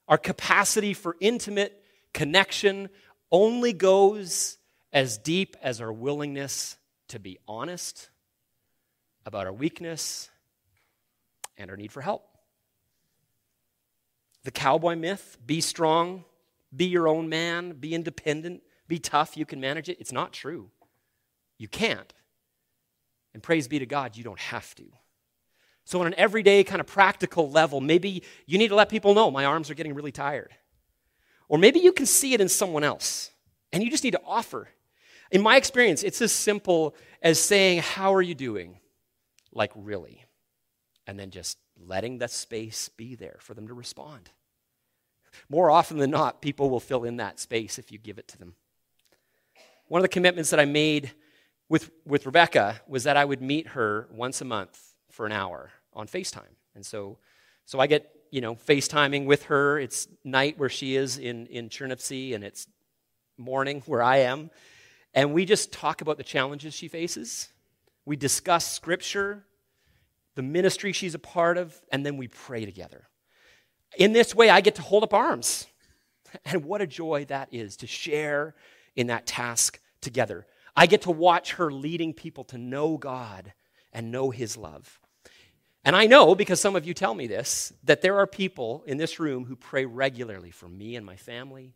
Our 0.09 0.17
capacity 0.17 0.93
for 0.93 1.15
intimate 1.21 1.81
connection 2.13 2.89
only 3.31 3.73
goes 3.73 4.57
as 4.91 5.19
deep 5.19 5.55
as 5.61 5.79
our 5.79 5.93
willingness 5.93 6.77
to 7.09 7.19
be 7.19 7.37
honest 7.47 8.09
about 9.25 9.45
our 9.45 9.53
weakness 9.53 10.31
and 11.57 11.69
our 11.69 11.77
need 11.77 11.91
for 11.91 12.01
help. 12.01 12.25
The 14.43 14.51
cowboy 14.51 14.95
myth 14.95 15.37
be 15.45 15.61
strong, 15.61 16.25
be 16.75 16.85
your 16.85 17.07
own 17.07 17.29
man, 17.29 17.73
be 17.73 17.93
independent, 17.93 18.63
be 18.87 18.97
tough, 18.97 19.37
you 19.37 19.45
can 19.45 19.59
manage 19.59 19.89
it. 19.89 19.97
It's 19.99 20.11
not 20.11 20.33
true. 20.33 20.71
You 21.59 21.67
can't. 21.67 22.11
And 23.35 23.43
praise 23.43 23.67
be 23.67 23.77
to 23.77 23.85
God, 23.85 24.17
you 24.17 24.23
don't 24.23 24.39
have 24.39 24.73
to. 24.75 24.85
So, 25.89 26.01
on 26.01 26.05
an 26.05 26.13
everyday 26.17 26.63
kind 26.63 26.79
of 26.79 26.85
practical 26.85 27.49
level, 27.49 27.81
maybe 27.81 28.21
you 28.45 28.59
need 28.59 28.67
to 28.67 28.75
let 28.75 28.89
people 28.89 29.15
know 29.15 29.31
my 29.31 29.45
arms 29.45 29.71
are 29.71 29.73
getting 29.73 29.95
really 29.95 30.11
tired. 30.11 30.53
Or 31.47 31.57
maybe 31.57 31.79
you 31.79 31.91
can 31.91 32.05
see 32.05 32.35
it 32.35 32.41
in 32.41 32.47
someone 32.47 32.83
else 32.83 33.31
and 33.73 33.81
you 33.81 33.89
just 33.89 34.03
need 34.03 34.11
to 34.11 34.21
offer. 34.23 34.67
In 35.31 35.41
my 35.41 35.57
experience, 35.57 36.03
it's 36.03 36.21
as 36.21 36.31
simple 36.31 36.95
as 37.23 37.39
saying, 37.39 37.79
How 37.81 38.13
are 38.13 38.21
you 38.21 38.35
doing? 38.35 38.77
Like, 39.51 39.71
really. 39.73 40.23
And 41.07 41.19
then 41.19 41.31
just 41.31 41.57
letting 41.75 42.19
that 42.19 42.29
space 42.29 42.89
be 42.89 43.15
there 43.15 43.37
for 43.39 43.55
them 43.55 43.67
to 43.67 43.73
respond. 43.73 44.29
More 45.49 45.71
often 45.71 45.97
than 45.97 46.11
not, 46.11 46.39
people 46.39 46.69
will 46.69 46.79
fill 46.79 47.03
in 47.03 47.17
that 47.17 47.39
space 47.39 47.79
if 47.79 47.91
you 47.91 47.97
give 47.97 48.19
it 48.19 48.27
to 48.27 48.37
them. 48.37 48.53
One 49.87 50.01
of 50.01 50.03
the 50.03 50.09
commitments 50.09 50.51
that 50.51 50.59
I 50.59 50.65
made 50.65 51.13
with, 51.67 51.89
with 52.05 52.27
Rebecca 52.27 52.79
was 52.87 53.05
that 53.05 53.17
I 53.17 53.25
would 53.25 53.41
meet 53.41 53.69
her 53.69 54.07
once 54.11 54.39
a 54.39 54.45
month 54.45 54.79
for 55.09 55.25
an 55.25 55.31
hour 55.31 55.71
on 55.93 56.07
FaceTime. 56.07 56.55
And 56.75 56.85
so, 56.85 57.17
so 57.65 57.79
I 57.79 57.87
get, 57.87 58.09
you 58.31 58.41
know, 58.41 58.55
FaceTiming 58.55 59.25
with 59.25 59.43
her. 59.43 59.79
It's 59.79 60.07
night 60.23 60.57
where 60.57 60.69
she 60.69 60.95
is 60.95 61.17
in, 61.17 61.47
in 61.47 61.69
Chernivtsi, 61.69 62.35
and 62.35 62.43
it's 62.43 62.67
morning 63.37 63.81
where 63.85 64.03
I 64.03 64.17
am. 64.17 64.51
And 65.13 65.33
we 65.33 65.45
just 65.45 65.71
talk 65.71 66.01
about 66.01 66.17
the 66.17 66.23
challenges 66.23 66.73
she 66.73 66.87
faces. 66.87 67.49
We 68.05 68.15
discuss 68.15 68.71
scripture, 68.71 69.45
the 70.35 70.41
ministry 70.41 70.91
she's 70.91 71.15
a 71.15 71.19
part 71.19 71.57
of, 71.57 71.79
and 71.91 72.05
then 72.05 72.17
we 72.17 72.27
pray 72.27 72.65
together. 72.65 73.07
In 73.97 74.13
this 74.13 74.35
way, 74.35 74.49
I 74.49 74.61
get 74.61 74.75
to 74.75 74.81
hold 74.81 75.03
up 75.03 75.13
arms. 75.13 75.67
And 76.45 76.63
what 76.63 76.79
a 76.79 76.85
joy 76.85 77.25
that 77.29 77.49
is 77.51 77.77
to 77.77 77.87
share 77.87 78.53
in 78.95 79.07
that 79.07 79.25
task 79.25 79.79
together. 79.99 80.45
I 80.75 80.85
get 80.85 81.01
to 81.01 81.11
watch 81.11 81.53
her 81.53 81.71
leading 81.71 82.13
people 82.13 82.43
to 82.45 82.57
know 82.59 82.97
God 82.97 83.53
and 83.91 84.11
know 84.11 84.29
His 84.29 84.55
love. 84.55 84.99
And 85.85 85.95
I 85.95 86.07
know, 86.07 86.35
because 86.35 86.59
some 86.59 86.75
of 86.75 86.85
you 86.85 86.93
tell 86.93 87.13
me 87.13 87.25
this, 87.27 87.71
that 87.85 88.01
there 88.01 88.17
are 88.19 88.27
people 88.27 88.83
in 88.85 88.97
this 88.97 89.19
room 89.19 89.45
who 89.45 89.55
pray 89.55 89.85
regularly 89.85 90.51
for 90.51 90.67
me 90.67 90.95
and 90.95 91.05
my 91.05 91.15
family, 91.15 91.73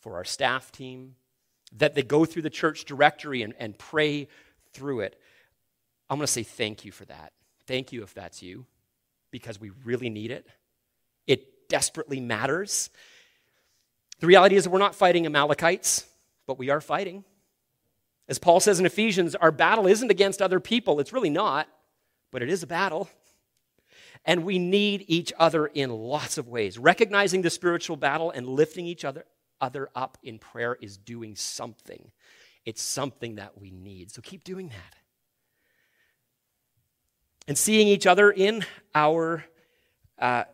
for 0.00 0.16
our 0.16 0.24
staff 0.24 0.72
team, 0.72 1.16
that 1.76 1.94
they 1.94 2.02
go 2.02 2.24
through 2.24 2.42
the 2.42 2.50
church 2.50 2.86
directory 2.86 3.42
and, 3.42 3.52
and 3.58 3.78
pray 3.78 4.28
through 4.72 5.00
it. 5.00 5.20
I'm 6.08 6.16
going 6.16 6.26
to 6.26 6.32
say 6.32 6.44
thank 6.44 6.84
you 6.84 6.92
for 6.92 7.04
that. 7.06 7.32
Thank 7.66 7.92
you 7.92 8.02
if 8.02 8.14
that's 8.14 8.42
you, 8.42 8.64
because 9.30 9.60
we 9.60 9.70
really 9.84 10.08
need 10.08 10.30
it. 10.30 10.46
It 11.26 11.68
desperately 11.68 12.20
matters. 12.20 12.88
The 14.20 14.26
reality 14.26 14.56
is 14.56 14.68
we're 14.68 14.78
not 14.78 14.94
fighting 14.94 15.26
Amalekites, 15.26 16.06
but 16.46 16.58
we 16.58 16.70
are 16.70 16.80
fighting. 16.80 17.24
As 18.28 18.38
Paul 18.38 18.60
says 18.60 18.80
in 18.80 18.86
Ephesians, 18.86 19.34
our 19.34 19.52
battle 19.52 19.86
isn't 19.86 20.10
against 20.10 20.40
other 20.40 20.58
people. 20.58 21.00
It's 21.00 21.12
really 21.12 21.30
not, 21.30 21.68
but 22.30 22.42
it 22.42 22.48
is 22.48 22.62
a 22.62 22.66
battle. 22.66 23.10
And 24.26 24.44
we 24.44 24.58
need 24.58 25.04
each 25.06 25.32
other 25.38 25.66
in 25.66 25.90
lots 25.90 26.36
of 26.36 26.48
ways. 26.48 26.78
Recognizing 26.78 27.42
the 27.42 27.50
spiritual 27.50 27.96
battle 27.96 28.30
and 28.30 28.46
lifting 28.46 28.84
each 28.84 29.04
other, 29.04 29.24
other 29.60 29.88
up 29.94 30.18
in 30.22 30.38
prayer 30.38 30.76
is 30.80 30.98
doing 30.98 31.36
something. 31.36 32.10
It's 32.64 32.82
something 32.82 33.36
that 33.36 33.58
we 33.58 33.70
need. 33.70 34.10
So 34.10 34.20
keep 34.20 34.42
doing 34.42 34.68
that. 34.68 34.96
And 37.48 37.56
seeing 37.56 37.86
each 37.86 38.06
other 38.06 38.30
in 38.30 38.64
our 38.94 39.44
uh, 40.18 40.44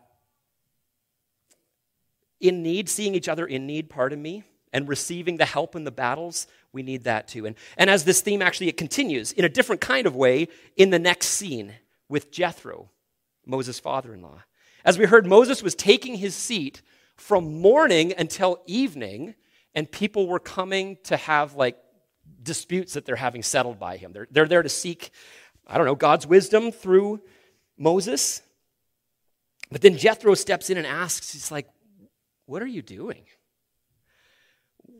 in 2.39 2.61
need, 2.61 2.89
seeing 2.89 3.15
each 3.15 3.29
other 3.29 3.45
in 3.45 3.65
need, 3.65 3.89
pardon 3.89 4.21
me, 4.21 4.43
and 4.73 4.87
receiving 4.87 5.37
the 5.37 5.45
help 5.45 5.75
in 5.75 5.85
the 5.85 5.91
battles, 5.91 6.45
we 6.73 6.83
need 6.83 7.05
that 7.05 7.27
too. 7.27 7.45
And, 7.45 7.55
and 7.77 7.89
as 7.89 8.03
this 8.03 8.21
theme 8.21 8.41
actually 8.41 8.67
it 8.67 8.77
continues 8.77 9.31
in 9.31 9.45
a 9.45 9.49
different 9.49 9.81
kind 9.81 10.05
of 10.05 10.15
way 10.15 10.49
in 10.75 10.89
the 10.89 10.99
next 10.99 11.27
scene 11.27 11.73
with 12.09 12.31
Jethro, 12.31 12.89
Moses' 13.45 13.79
father 13.79 14.13
in 14.13 14.21
law. 14.21 14.43
As 14.85 14.97
we 14.97 15.05
heard, 15.05 15.25
Moses 15.25 15.63
was 15.63 15.75
taking 15.75 16.15
his 16.15 16.35
seat 16.35 16.81
from 17.15 17.61
morning 17.61 18.13
until 18.17 18.61
evening, 18.65 19.35
and 19.73 19.89
people 19.89 20.27
were 20.27 20.39
coming 20.39 20.97
to 21.03 21.17
have 21.17 21.55
like 21.55 21.77
disputes 22.41 22.93
that 22.93 23.05
they're 23.05 23.15
having 23.15 23.43
settled 23.43 23.79
by 23.79 23.97
him. 23.97 24.11
They're, 24.13 24.27
they're 24.29 24.47
there 24.47 24.63
to 24.63 24.69
seek, 24.69 25.11
I 25.67 25.77
don't 25.77 25.85
know, 25.85 25.95
God's 25.95 26.27
wisdom 26.27 26.71
through 26.71 27.21
Moses. 27.77 28.41
But 29.71 29.81
then 29.81 29.97
Jethro 29.97 30.35
steps 30.35 30.69
in 30.69 30.77
and 30.77 30.85
asks, 30.85 31.33
he's 31.33 31.51
like, 31.51 31.67
What 32.45 32.61
are 32.61 32.67
you 32.67 32.81
doing? 32.81 33.23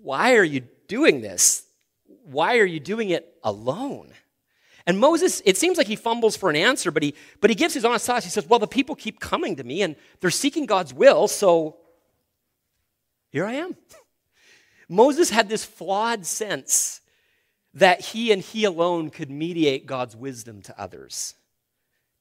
Why 0.02 0.36
are 0.36 0.44
you 0.44 0.62
doing 0.88 1.22
this? 1.22 1.64
Why 2.24 2.58
are 2.58 2.66
you 2.66 2.80
doing 2.80 3.10
it 3.10 3.34
alone? 3.44 4.14
And 4.86 5.00
Moses, 5.00 5.42
it 5.46 5.58
seems 5.58 5.78
like 5.78 5.88
he 5.88 5.96
fumbles 5.96 6.36
for 6.36 6.50
an 6.50 6.56
answer, 6.56 6.92
but 6.92 7.04
he, 7.04 7.16
but 7.40 7.50
he 7.50 7.56
gives 7.56 7.74
his 7.74 7.86
honest 7.86 8.06
thoughts. 8.06 8.26
He 8.26 8.32
says, 8.32 8.48
Well, 8.48 8.60
the 8.60 8.68
people 8.68 8.96
keep 8.96 9.20
coming 9.20 9.56
to 9.56 9.64
me 9.64 9.82
and 9.82 9.96
they're 10.20 10.30
seeking 10.30 10.66
God's 10.66 10.94
will, 10.94 11.28
so 11.28 11.78
here 13.30 13.46
I 13.46 13.54
am. 13.54 13.78
Moses 14.90 15.30
had 15.30 15.50
this 15.50 15.64
flawed 15.64 16.26
sense 16.26 17.02
that 17.74 18.02
he 18.02 18.32
and 18.32 18.42
he 18.42 18.66
alone 18.66 19.10
could 19.10 19.32
mediate 19.32 19.86
God's 19.86 20.16
wisdom 20.16 20.62
to 20.64 20.80
others. 20.80 21.36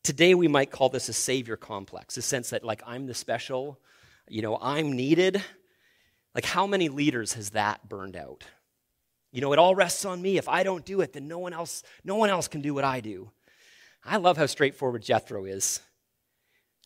Today, 0.02 0.34
we 0.34 0.48
might 0.48 0.70
call 0.70 0.88
this 0.88 1.08
a 1.08 1.12
savior 1.12 1.56
complex, 1.56 2.16
a 2.16 2.22
sense 2.22 2.50
that, 2.50 2.64
like, 2.64 2.82
I'm 2.86 3.06
the 3.06 3.14
special, 3.14 3.78
you 4.28 4.42
know, 4.42 4.58
I'm 4.60 4.92
needed. 4.92 5.42
Like, 6.34 6.44
how 6.44 6.66
many 6.66 6.88
leaders 6.88 7.34
has 7.34 7.50
that 7.50 7.88
burned 7.88 8.16
out? 8.16 8.44
You 9.32 9.40
know, 9.40 9.52
it 9.52 9.58
all 9.58 9.74
rests 9.74 10.04
on 10.04 10.20
me. 10.20 10.36
If 10.36 10.48
I 10.48 10.62
don't 10.62 10.84
do 10.84 11.00
it, 11.00 11.14
then 11.14 11.26
no 11.26 11.38
one 11.38 11.52
else, 11.52 11.82
no 12.04 12.16
one 12.16 12.30
else 12.30 12.48
can 12.48 12.60
do 12.60 12.74
what 12.74 12.84
I 12.84 13.00
do. 13.00 13.30
I 14.04 14.18
love 14.18 14.36
how 14.36 14.46
straightforward 14.46 15.02
Jethro 15.02 15.46
is. 15.46 15.80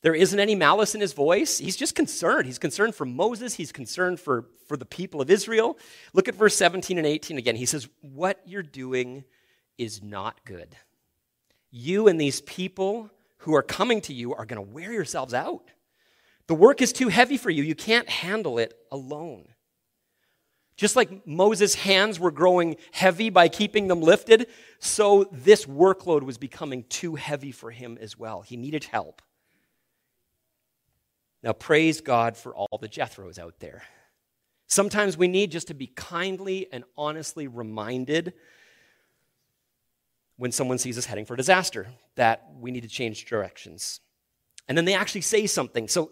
There 0.02 0.14
isn't 0.14 0.38
any 0.38 0.54
malice 0.54 0.94
in 0.94 1.00
his 1.00 1.12
voice. 1.12 1.58
He's 1.58 1.76
just 1.76 1.96
concerned. 1.96 2.46
He's 2.46 2.58
concerned 2.58 2.94
for 2.94 3.04
Moses. 3.04 3.54
He's 3.54 3.72
concerned 3.72 4.20
for, 4.20 4.44
for 4.68 4.76
the 4.76 4.84
people 4.84 5.20
of 5.20 5.30
Israel. 5.30 5.76
Look 6.12 6.28
at 6.28 6.34
verse 6.34 6.54
17 6.54 6.98
and 6.98 7.06
18 7.06 7.38
again. 7.38 7.56
He 7.56 7.66
says, 7.66 7.88
What 8.02 8.40
you're 8.46 8.62
doing 8.62 9.24
is 9.78 10.02
not 10.02 10.44
good. 10.44 10.76
You 11.70 12.06
and 12.06 12.20
these 12.20 12.40
people 12.42 13.10
who 13.38 13.54
are 13.54 13.62
coming 13.62 14.00
to 14.02 14.14
you 14.14 14.34
are 14.34 14.46
going 14.46 14.64
to 14.64 14.72
wear 14.72 14.92
yourselves 14.92 15.34
out. 15.34 15.70
The 16.46 16.54
work 16.54 16.80
is 16.80 16.92
too 16.92 17.08
heavy 17.08 17.36
for 17.36 17.50
you. 17.50 17.64
You 17.64 17.74
can't 17.74 18.08
handle 18.08 18.58
it 18.58 18.74
alone. 18.92 19.48
Just 20.76 20.94
like 20.94 21.26
Moses' 21.26 21.74
hands 21.74 22.20
were 22.20 22.30
growing 22.30 22.76
heavy 22.92 23.30
by 23.30 23.48
keeping 23.48 23.88
them 23.88 24.02
lifted, 24.02 24.46
so 24.78 25.26
this 25.32 25.64
workload 25.64 26.22
was 26.22 26.36
becoming 26.36 26.84
too 26.88 27.14
heavy 27.14 27.50
for 27.50 27.70
him 27.70 27.96
as 28.00 28.18
well. 28.18 28.42
He 28.42 28.56
needed 28.56 28.84
help. 28.84 29.22
Now, 31.42 31.52
praise 31.52 32.00
God 32.00 32.36
for 32.36 32.54
all 32.54 32.78
the 32.80 32.88
Jethros 32.88 33.38
out 33.38 33.60
there. 33.60 33.84
Sometimes 34.66 35.16
we 35.16 35.28
need 35.28 35.50
just 35.50 35.68
to 35.68 35.74
be 35.74 35.86
kindly 35.86 36.66
and 36.72 36.84
honestly 36.96 37.46
reminded 37.46 38.34
when 40.36 40.52
someone 40.52 40.76
sees 40.76 40.98
us 40.98 41.06
heading 41.06 41.24
for 41.24 41.36
disaster 41.36 41.86
that 42.16 42.48
we 42.58 42.70
need 42.70 42.82
to 42.82 42.88
change 42.88 43.24
directions. 43.24 44.00
And 44.68 44.76
then 44.76 44.84
they 44.84 44.94
actually 44.94 45.20
say 45.22 45.46
something. 45.46 45.88
So 45.88 46.10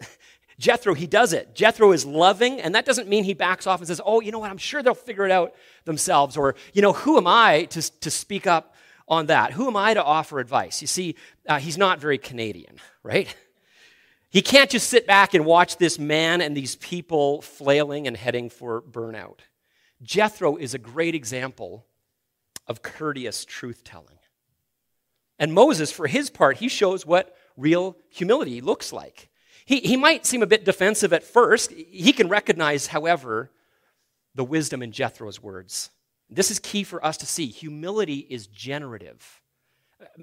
Jethro, 0.59 0.95
he 0.95 1.07
does 1.07 1.33
it. 1.33 1.55
Jethro 1.55 1.93
is 1.93 2.07
loving, 2.07 2.61
and 2.61 2.75
that 2.75 2.85
doesn't 2.85 3.09
mean 3.09 3.25
he 3.25 3.35
backs 3.35 3.67
off 3.67 3.81
and 3.81 3.88
says, 3.88 4.01
Oh, 4.05 4.21
you 4.21 4.31
know 4.31 4.38
what? 4.38 4.51
I'm 4.51 4.59
sure 4.59 4.83
they'll 4.83 4.95
figure 4.95 5.25
it 5.25 5.33
out 5.33 5.55
themselves. 5.85 6.37
Or, 6.37 6.55
you 6.73 6.83
know, 6.83 6.93
who 6.93 7.17
am 7.17 7.27
I 7.27 7.64
to, 7.71 8.01
to 8.01 8.11
speak 8.11 8.47
up 8.47 8.75
on 9.09 9.27
that? 9.27 9.53
Who 9.53 9.67
am 9.67 9.77
I 9.77 9.95
to 9.95 10.03
offer 10.03 10.38
advice? 10.38 10.81
You 10.81 10.87
see, 10.87 11.17
uh, 11.49 11.59
he's 11.59 11.77
not 11.77 11.99
very 11.99 12.19
Canadian, 12.19 12.77
right? 13.03 13.35
He 14.31 14.43
can't 14.43 14.69
just 14.69 14.88
sit 14.88 15.07
back 15.07 15.35
and 15.35 15.45
watch 15.45 15.77
this 15.77 15.97
man 15.97 16.40
and 16.40 16.57
these 16.57 16.75
people 16.77 17.40
flailing 17.43 18.09
and 18.09 18.17
heading 18.17 18.51
for 18.51 18.83
burnout. 18.83 19.38
Jethro 20.03 20.57
is 20.57 20.75
a 20.75 20.79
great 20.79 21.14
example 21.14 21.87
of 22.67 22.83
courteous 22.83 23.45
truth 23.45 23.85
telling. 23.85 24.19
And 25.38 25.53
Moses, 25.53 25.93
for 25.93 26.07
his 26.07 26.31
part, 26.31 26.57
he 26.57 26.69
shows 26.69 27.07
what 27.07 27.37
real 27.57 27.97
humility 28.09 28.61
looks 28.61 28.93
like. 28.93 29.29
He, 29.66 29.81
he 29.81 29.96
might 29.96 30.27
seem 30.27 30.42
a 30.42 30.46
bit 30.46 30.64
defensive 30.64 31.12
at 31.12 31.22
first. 31.22 31.72
He 31.72 32.12
can 32.12 32.29
recognize, 32.29 32.88
however, 32.88 33.50
the 34.35 34.44
wisdom 34.44 34.83
in 34.83 34.92
Jethro's 34.92 35.42
words. 35.42 35.90
This 36.29 36.50
is 36.50 36.59
key 36.59 36.85
for 36.85 37.05
us 37.05 37.16
to 37.18 37.27
see. 37.27 37.46
Humility 37.46 38.27
is 38.29 38.46
generative. 38.46 39.40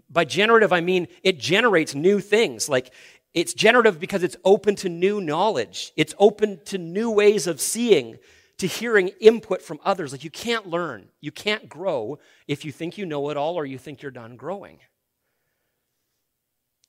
By 0.09 0.25
generative, 0.25 0.73
I 0.73 0.81
mean 0.81 1.07
it 1.23 1.39
generates 1.39 1.95
new 1.95 2.19
things. 2.19 2.69
Like 2.69 2.93
it's 3.33 3.53
generative 3.53 3.99
because 3.99 4.23
it's 4.23 4.35
open 4.43 4.75
to 4.77 4.89
new 4.89 5.21
knowledge, 5.21 5.93
it's 5.95 6.13
open 6.19 6.59
to 6.65 6.77
new 6.77 7.09
ways 7.09 7.47
of 7.47 7.61
seeing, 7.61 8.17
to 8.57 8.67
hearing 8.67 9.09
input 9.19 9.61
from 9.61 9.79
others. 9.83 10.11
Like 10.11 10.23
you 10.23 10.29
can't 10.29 10.67
learn, 10.67 11.07
you 11.21 11.31
can't 11.31 11.69
grow 11.69 12.19
if 12.47 12.65
you 12.65 12.71
think 12.71 12.97
you 12.97 13.05
know 13.05 13.29
it 13.29 13.37
all 13.37 13.55
or 13.55 13.65
you 13.65 13.77
think 13.77 14.01
you're 14.01 14.11
done 14.11 14.35
growing. 14.35 14.79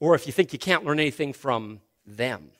Or 0.01 0.17
if 0.17 0.27
you 0.27 0.33
think 0.33 0.53
you 0.53 0.59
can't 0.59 0.85
learn 0.85 0.99
anything 0.99 1.33
from 1.33 1.81
them. 2.07 2.51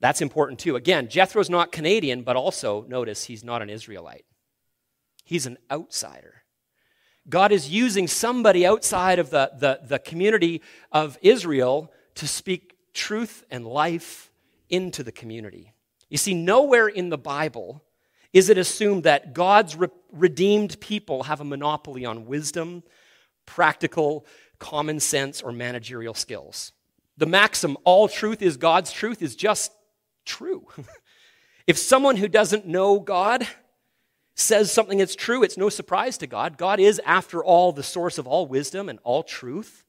That's 0.00 0.20
important 0.20 0.58
too. 0.58 0.76
Again, 0.76 1.08
Jethro's 1.08 1.50
not 1.50 1.72
Canadian, 1.72 2.22
but 2.22 2.36
also 2.36 2.84
notice 2.88 3.24
he's 3.24 3.44
not 3.44 3.62
an 3.62 3.70
Israelite. 3.70 4.24
He's 5.24 5.46
an 5.46 5.56
outsider. 5.70 6.42
God 7.28 7.52
is 7.52 7.70
using 7.70 8.06
somebody 8.06 8.66
outside 8.66 9.18
of 9.18 9.30
the, 9.30 9.50
the, 9.58 9.80
the 9.82 9.98
community 9.98 10.60
of 10.92 11.16
Israel 11.22 11.90
to 12.16 12.28
speak 12.28 12.76
truth 12.92 13.44
and 13.50 13.66
life 13.66 14.30
into 14.68 15.02
the 15.02 15.12
community. 15.12 15.72
You 16.10 16.18
see, 16.18 16.34
nowhere 16.34 16.86
in 16.86 17.08
the 17.08 17.18
Bible 17.18 17.82
is 18.34 18.50
it 18.50 18.58
assumed 18.58 19.04
that 19.04 19.32
God's 19.32 19.74
re- 19.74 19.88
redeemed 20.12 20.78
people 20.80 21.22
have 21.22 21.40
a 21.40 21.44
monopoly 21.44 22.04
on 22.04 22.26
wisdom, 22.26 22.82
practical 23.46 24.26
common 24.58 25.00
sense, 25.00 25.40
or 25.40 25.50
managerial 25.50 26.14
skills. 26.14 26.72
The 27.16 27.26
maxim, 27.26 27.76
all 27.84 28.08
truth 28.08 28.42
is 28.42 28.56
God's 28.56 28.92
truth, 28.92 29.22
is 29.22 29.36
just 29.36 29.72
true. 30.24 30.66
if 31.66 31.78
someone 31.78 32.16
who 32.16 32.28
doesn't 32.28 32.66
know 32.66 32.98
God 32.98 33.46
says 34.34 34.72
something 34.72 34.98
that's 34.98 35.14
true, 35.14 35.42
it's 35.42 35.56
no 35.56 35.68
surprise 35.68 36.18
to 36.18 36.26
God. 36.26 36.58
God 36.58 36.80
is, 36.80 37.00
after 37.04 37.44
all, 37.44 37.72
the 37.72 37.82
source 37.82 38.18
of 38.18 38.26
all 38.26 38.46
wisdom 38.46 38.88
and 38.88 38.98
all 39.04 39.22
truth. 39.22 39.84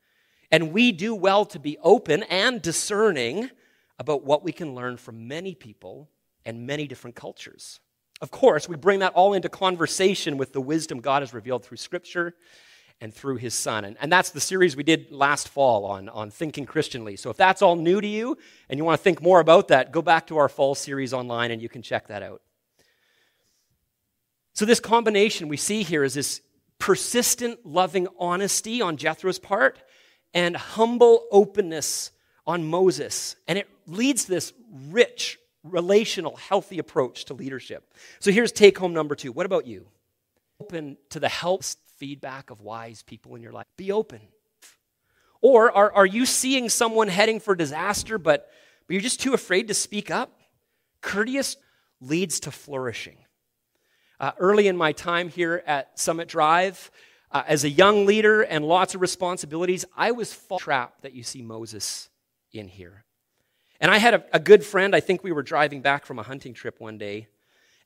And 0.52 0.72
we 0.72 0.92
do 0.92 1.16
well 1.16 1.46
to 1.46 1.60
be 1.60 1.78
open 1.82 2.24
and 2.24 2.62
discerning 2.62 3.50
about 3.98 4.24
what 4.24 4.44
we 4.44 4.52
can 4.52 4.76
learn 4.76 4.98
from 4.98 5.28
many 5.28 5.56
people 5.56 6.10
and 6.46 6.68
many 6.68 6.88
different 6.88 7.16
cultures. 7.16 7.80
Of 8.22 8.30
course, 8.30 8.70
we 8.70 8.76
bring 8.76 9.00
that 9.00 9.14
all 9.14 9.34
into 9.34 9.50
conversation 9.50 10.38
with 10.38 10.54
the 10.54 10.62
wisdom 10.62 11.02
God 11.02 11.22
has 11.22 11.34
revealed 11.34 11.66
through 11.66 11.78
Scripture 11.78 12.36
and 13.02 13.14
through 13.14 13.38
His 13.38 13.54
Son. 13.54 13.86
And, 13.86 13.98
and 14.00 14.12
that's 14.12 14.30
the 14.30 14.40
series 14.40 14.76
we 14.76 14.84
did 14.84 15.12
last 15.12 15.48
fall 15.50 15.86
on, 15.86 16.10
on 16.10 16.32
thinking 16.32 16.66
Christianly. 16.66 17.16
So 17.16 17.30
if 17.30 17.38
that's 17.38 17.62
all 17.62 17.76
new 17.76 18.00
to 18.02 18.08
you 18.08 18.38
and 18.70 18.78
you 18.78 18.86
want 18.86 19.00
to 19.00 19.04
think 19.04 19.22
more 19.22 19.40
about 19.40 19.68
that, 19.70 19.92
go 19.92 20.02
back 20.02 20.28
to 20.28 20.38
our 20.38 20.50
fall 20.50 20.76
series 20.76 21.14
online 21.14 21.52
and 21.52 21.62
you 21.62 21.70
can 21.70 21.82
check 21.82 22.08
that 22.08 22.24
out. 22.24 22.42
So, 24.54 24.64
this 24.64 24.80
combination 24.80 25.50
we 25.50 25.58
see 25.58 25.84
here 25.84 26.06
is 26.06 26.14
this 26.14 26.40
persistent, 26.80 27.66
loving 27.66 28.08
honesty 28.18 28.82
on 28.82 28.96
Jethro's 28.96 29.38
part 29.38 29.80
and 30.34 30.56
humble 30.56 31.26
openness 31.30 32.12
on 32.48 32.64
Moses. 32.64 33.36
And 33.50 33.58
it 33.58 33.68
leads 33.86 34.26
this 34.26 34.54
rich, 34.90 35.38
relational, 35.64 36.38
healthy 36.38 36.80
approach 36.80 37.26
to 37.26 37.34
leadership. 37.34 37.94
So 38.20 38.32
here's 38.32 38.54
take 38.54 38.78
home 38.78 38.94
number 38.94 39.16
two. 39.16 39.34
What 39.34 39.46
about 39.46 39.68
you? 39.68 39.88
Open 40.62 40.98
to 41.10 41.20
the 41.20 41.28
help 41.30 41.64
feedback 42.06 42.52
of 42.52 42.62
wise 42.62 43.02
people 43.02 43.36
in 43.36 43.42
your 43.42 43.52
life. 43.52 43.66
Be 43.78 43.92
open. 43.92 44.22
Or 45.42 45.72
are, 45.72 45.92
are 45.92 46.06
you 46.06 46.28
seeing 46.28 46.70
someone 46.70 47.08
heading 47.08 47.40
for 47.40 47.56
disaster, 47.56 48.20
but, 48.20 48.48
but 48.86 48.94
you're 48.94 49.02
just 49.02 49.20
too 49.20 49.34
afraid 49.34 49.70
to 49.70 49.74
speak 49.74 50.12
up? 50.12 50.40
Courteous 51.02 51.58
leads 52.00 52.42
to 52.42 52.52
flourishing. 52.52 53.18
Uh, 54.20 54.34
early 54.38 54.68
in 54.68 54.78
my 54.78 54.92
time 54.92 55.30
here 55.30 55.64
at 55.66 56.00
Summit 56.00 56.28
Drive, 56.28 56.92
uh, 57.32 57.42
as 57.48 57.64
a 57.64 57.70
young 57.72 58.06
leader 58.06 58.44
and 58.44 58.64
lots 58.64 58.94
of 58.94 59.02
responsibilities, 59.02 59.84
I 59.98 60.12
was 60.12 60.40
trapped 60.60 61.02
that 61.02 61.14
you 61.14 61.24
see 61.24 61.42
Moses 61.42 62.08
in 62.52 62.68
here. 62.68 63.04
And 63.80 63.90
I 63.90 63.98
had 63.98 64.14
a, 64.14 64.24
a 64.32 64.40
good 64.40 64.64
friend, 64.64 64.96
I 64.96 65.00
think 65.00 65.24
we 65.24 65.32
were 65.32 65.42
driving 65.42 65.82
back 65.82 66.06
from 66.06 66.20
a 66.20 66.24
hunting 66.24 66.54
trip 66.54 66.80
one 66.80 67.00
day, 67.00 67.30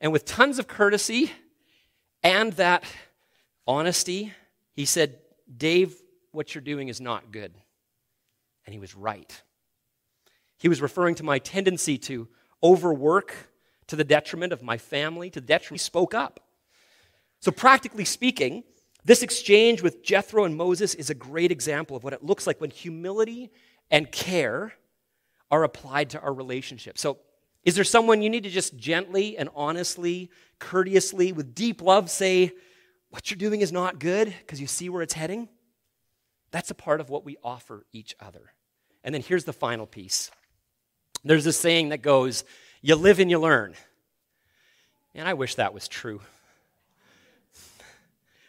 and 0.01 0.11
with 0.11 0.25
tons 0.25 0.59
of 0.59 0.67
courtesy 0.67 1.31
and 2.21 2.51
that 2.53 2.83
honesty, 3.69 4.33
he 4.73 4.83
said, 4.83 5.19
Dave, 5.55 5.95
what 6.31 6.53
you're 6.55 6.61
doing 6.61 6.87
is 6.87 6.99
not 6.99 7.31
good. 7.31 7.53
And 8.65 8.73
he 8.73 8.79
was 8.79 8.95
right. 8.95 9.41
He 10.57 10.67
was 10.67 10.81
referring 10.81 11.15
to 11.15 11.23
my 11.23 11.37
tendency 11.37 11.97
to 11.99 12.27
overwork 12.63 13.33
to 13.87 13.95
the 13.95 14.03
detriment 14.03 14.51
of 14.51 14.63
my 14.63 14.77
family, 14.77 15.29
to 15.29 15.39
the 15.39 15.45
detriment. 15.45 15.81
He 15.81 15.85
spoke 15.85 16.13
up. 16.13 16.39
So, 17.41 17.51
practically 17.51 18.05
speaking, 18.05 18.63
this 19.05 19.21
exchange 19.21 19.81
with 19.81 20.03
Jethro 20.03 20.43
and 20.43 20.57
Moses 20.57 20.95
is 20.95 21.09
a 21.09 21.15
great 21.15 21.51
example 21.51 21.95
of 21.95 22.03
what 22.03 22.13
it 22.13 22.23
looks 22.23 22.45
like 22.45 22.59
when 22.59 22.71
humility 22.71 23.51
and 23.89 24.11
care 24.11 24.73
are 25.49 25.63
applied 25.63 26.09
to 26.11 26.19
our 26.19 26.33
relationship. 26.33 26.97
So, 26.97 27.19
is 27.63 27.75
there 27.75 27.83
someone 27.83 28.21
you 28.21 28.29
need 28.29 28.43
to 28.43 28.49
just 28.49 28.77
gently 28.77 29.37
and 29.37 29.49
honestly, 29.55 30.31
courteously, 30.59 31.31
with 31.31 31.53
deep 31.53 31.81
love 31.81 32.09
say, 32.09 32.51
What 33.09 33.29
you're 33.29 33.37
doing 33.37 33.61
is 33.61 33.71
not 33.71 33.99
good 33.99 34.33
because 34.41 34.61
you 34.61 34.67
see 34.67 34.89
where 34.89 35.01
it's 35.01 35.13
heading? 35.13 35.49
That's 36.51 36.71
a 36.71 36.75
part 36.75 37.01
of 37.01 37.09
what 37.09 37.25
we 37.25 37.37
offer 37.43 37.85
each 37.91 38.15
other. 38.19 38.53
And 39.03 39.13
then 39.13 39.21
here's 39.21 39.45
the 39.45 39.53
final 39.53 39.85
piece 39.85 40.31
there's 41.23 41.43
this 41.43 41.59
saying 41.59 41.89
that 41.89 42.01
goes, 42.01 42.43
You 42.81 42.95
live 42.95 43.19
and 43.19 43.29
you 43.29 43.39
learn. 43.39 43.75
And 45.15 45.27
I 45.27 45.33
wish 45.33 45.55
that 45.55 45.73
was 45.73 45.87
true. 45.87 46.21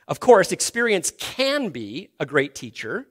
Of 0.06 0.20
course, 0.20 0.52
experience 0.52 1.12
can 1.16 1.70
be 1.70 2.10
a 2.18 2.26
great 2.26 2.54
teacher, 2.54 3.06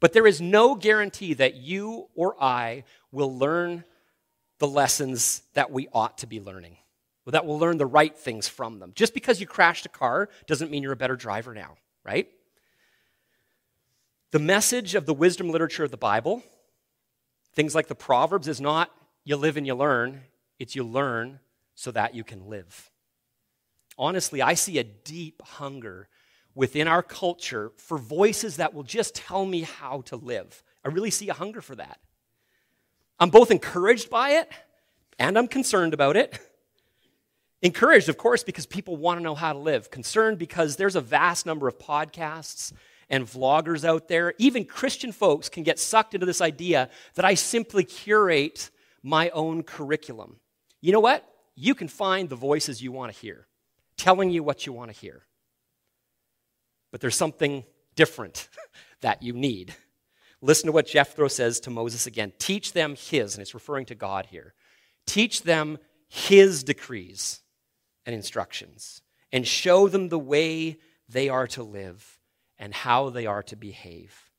but 0.00 0.12
there 0.12 0.26
is 0.26 0.40
no 0.40 0.74
guarantee 0.74 1.34
that 1.34 1.54
you 1.54 2.08
or 2.14 2.40
I 2.42 2.84
will 3.12 3.36
learn 3.36 3.84
the 4.58 4.66
lessons 4.66 5.42
that 5.54 5.70
we 5.70 5.88
ought 5.92 6.18
to 6.18 6.26
be 6.26 6.40
learning, 6.40 6.76
that 7.30 7.46
we'll 7.46 7.58
learn 7.58 7.78
the 7.78 7.86
right 7.86 8.16
things 8.16 8.48
from 8.48 8.78
them. 8.78 8.92
Just 8.94 9.14
because 9.14 9.40
you 9.40 9.46
crashed 9.46 9.86
a 9.86 9.88
car 9.88 10.28
doesn't 10.46 10.70
mean 10.70 10.82
you're 10.82 10.92
a 10.92 10.96
better 10.96 11.16
driver 11.16 11.54
now, 11.54 11.76
right? 12.04 12.28
The 14.32 14.38
message 14.38 14.94
of 14.94 15.06
the 15.06 15.14
wisdom 15.14 15.50
literature 15.50 15.84
of 15.84 15.90
the 15.90 15.96
Bible, 15.96 16.42
things 17.54 17.74
like 17.74 17.86
the 17.86 17.94
Proverbs, 17.94 18.48
is 18.48 18.60
not 18.60 18.90
you 19.24 19.36
live 19.36 19.56
and 19.56 19.66
you 19.66 19.74
learn, 19.74 20.22
it's 20.58 20.74
you 20.74 20.84
learn 20.84 21.38
so 21.74 21.90
that 21.92 22.14
you 22.14 22.24
can 22.24 22.48
live. 22.48 22.90
Honestly, 23.96 24.42
I 24.42 24.54
see 24.54 24.78
a 24.78 24.84
deep 24.84 25.42
hunger 25.42 26.08
within 26.54 26.88
our 26.88 27.02
culture 27.02 27.72
for 27.76 27.98
voices 27.98 28.56
that 28.56 28.74
will 28.74 28.82
just 28.82 29.14
tell 29.14 29.44
me 29.44 29.62
how 29.62 30.00
to 30.02 30.16
live. 30.16 30.62
I 30.84 30.88
really 30.88 31.10
see 31.10 31.28
a 31.28 31.34
hunger 31.34 31.60
for 31.60 31.76
that. 31.76 32.00
I'm 33.18 33.30
both 33.30 33.50
encouraged 33.50 34.10
by 34.10 34.30
it 34.30 34.50
and 35.18 35.38
I'm 35.38 35.48
concerned 35.48 35.94
about 35.94 36.16
it. 36.16 36.38
Encouraged, 37.62 38.08
of 38.08 38.18
course, 38.18 38.42
because 38.42 38.66
people 38.66 38.96
want 38.96 39.20
to 39.20 39.22
know 39.22 39.36
how 39.36 39.52
to 39.52 39.58
live. 39.58 39.90
Concerned 39.90 40.36
because 40.36 40.74
there's 40.76 40.96
a 40.96 41.00
vast 41.00 41.46
number 41.46 41.68
of 41.68 41.78
podcasts 41.78 42.72
and 43.08 43.24
vloggers 43.24 43.84
out 43.84 44.08
there. 44.08 44.34
Even 44.38 44.64
Christian 44.64 45.12
folks 45.12 45.48
can 45.48 45.62
get 45.62 45.78
sucked 45.78 46.14
into 46.14 46.26
this 46.26 46.40
idea 46.40 46.90
that 47.14 47.24
I 47.24 47.34
simply 47.34 47.84
curate 47.84 48.70
my 49.02 49.30
own 49.30 49.62
curriculum. 49.62 50.40
You 50.80 50.92
know 50.92 51.00
what? 51.00 51.24
You 51.54 51.76
can 51.76 51.86
find 51.86 52.28
the 52.28 52.36
voices 52.36 52.82
you 52.82 52.90
want 52.90 53.12
to 53.12 53.20
hear, 53.20 53.46
telling 53.96 54.30
you 54.30 54.42
what 54.42 54.66
you 54.66 54.72
want 54.72 54.92
to 54.92 54.98
hear. 54.98 55.22
But 56.90 57.00
there's 57.00 57.16
something 57.16 57.64
different 57.94 58.48
that 59.02 59.22
you 59.22 59.34
need. 59.34 59.74
Listen 60.40 60.66
to 60.66 60.72
what 60.72 60.88
Jethro 60.88 61.28
says 61.28 61.60
to 61.60 61.70
Moses 61.70 62.08
again. 62.08 62.32
Teach 62.40 62.72
them 62.72 62.96
his, 62.96 63.34
and 63.34 63.42
it's 63.42 63.54
referring 63.54 63.86
to 63.86 63.94
God 63.94 64.26
here. 64.26 64.54
Teach 65.06 65.42
them 65.42 65.78
his 66.08 66.64
decrees 66.64 67.42
and 68.06 68.14
instructions, 68.14 69.02
and 69.32 69.46
show 69.46 69.88
them 69.88 70.08
the 70.08 70.18
way 70.18 70.78
they 71.08 71.28
are 71.28 71.46
to 71.48 71.62
live 71.62 72.18
and 72.58 72.72
how 72.74 73.10
they 73.10 73.26
are 73.26 73.42
to 73.42 73.56
behave. 73.56 74.30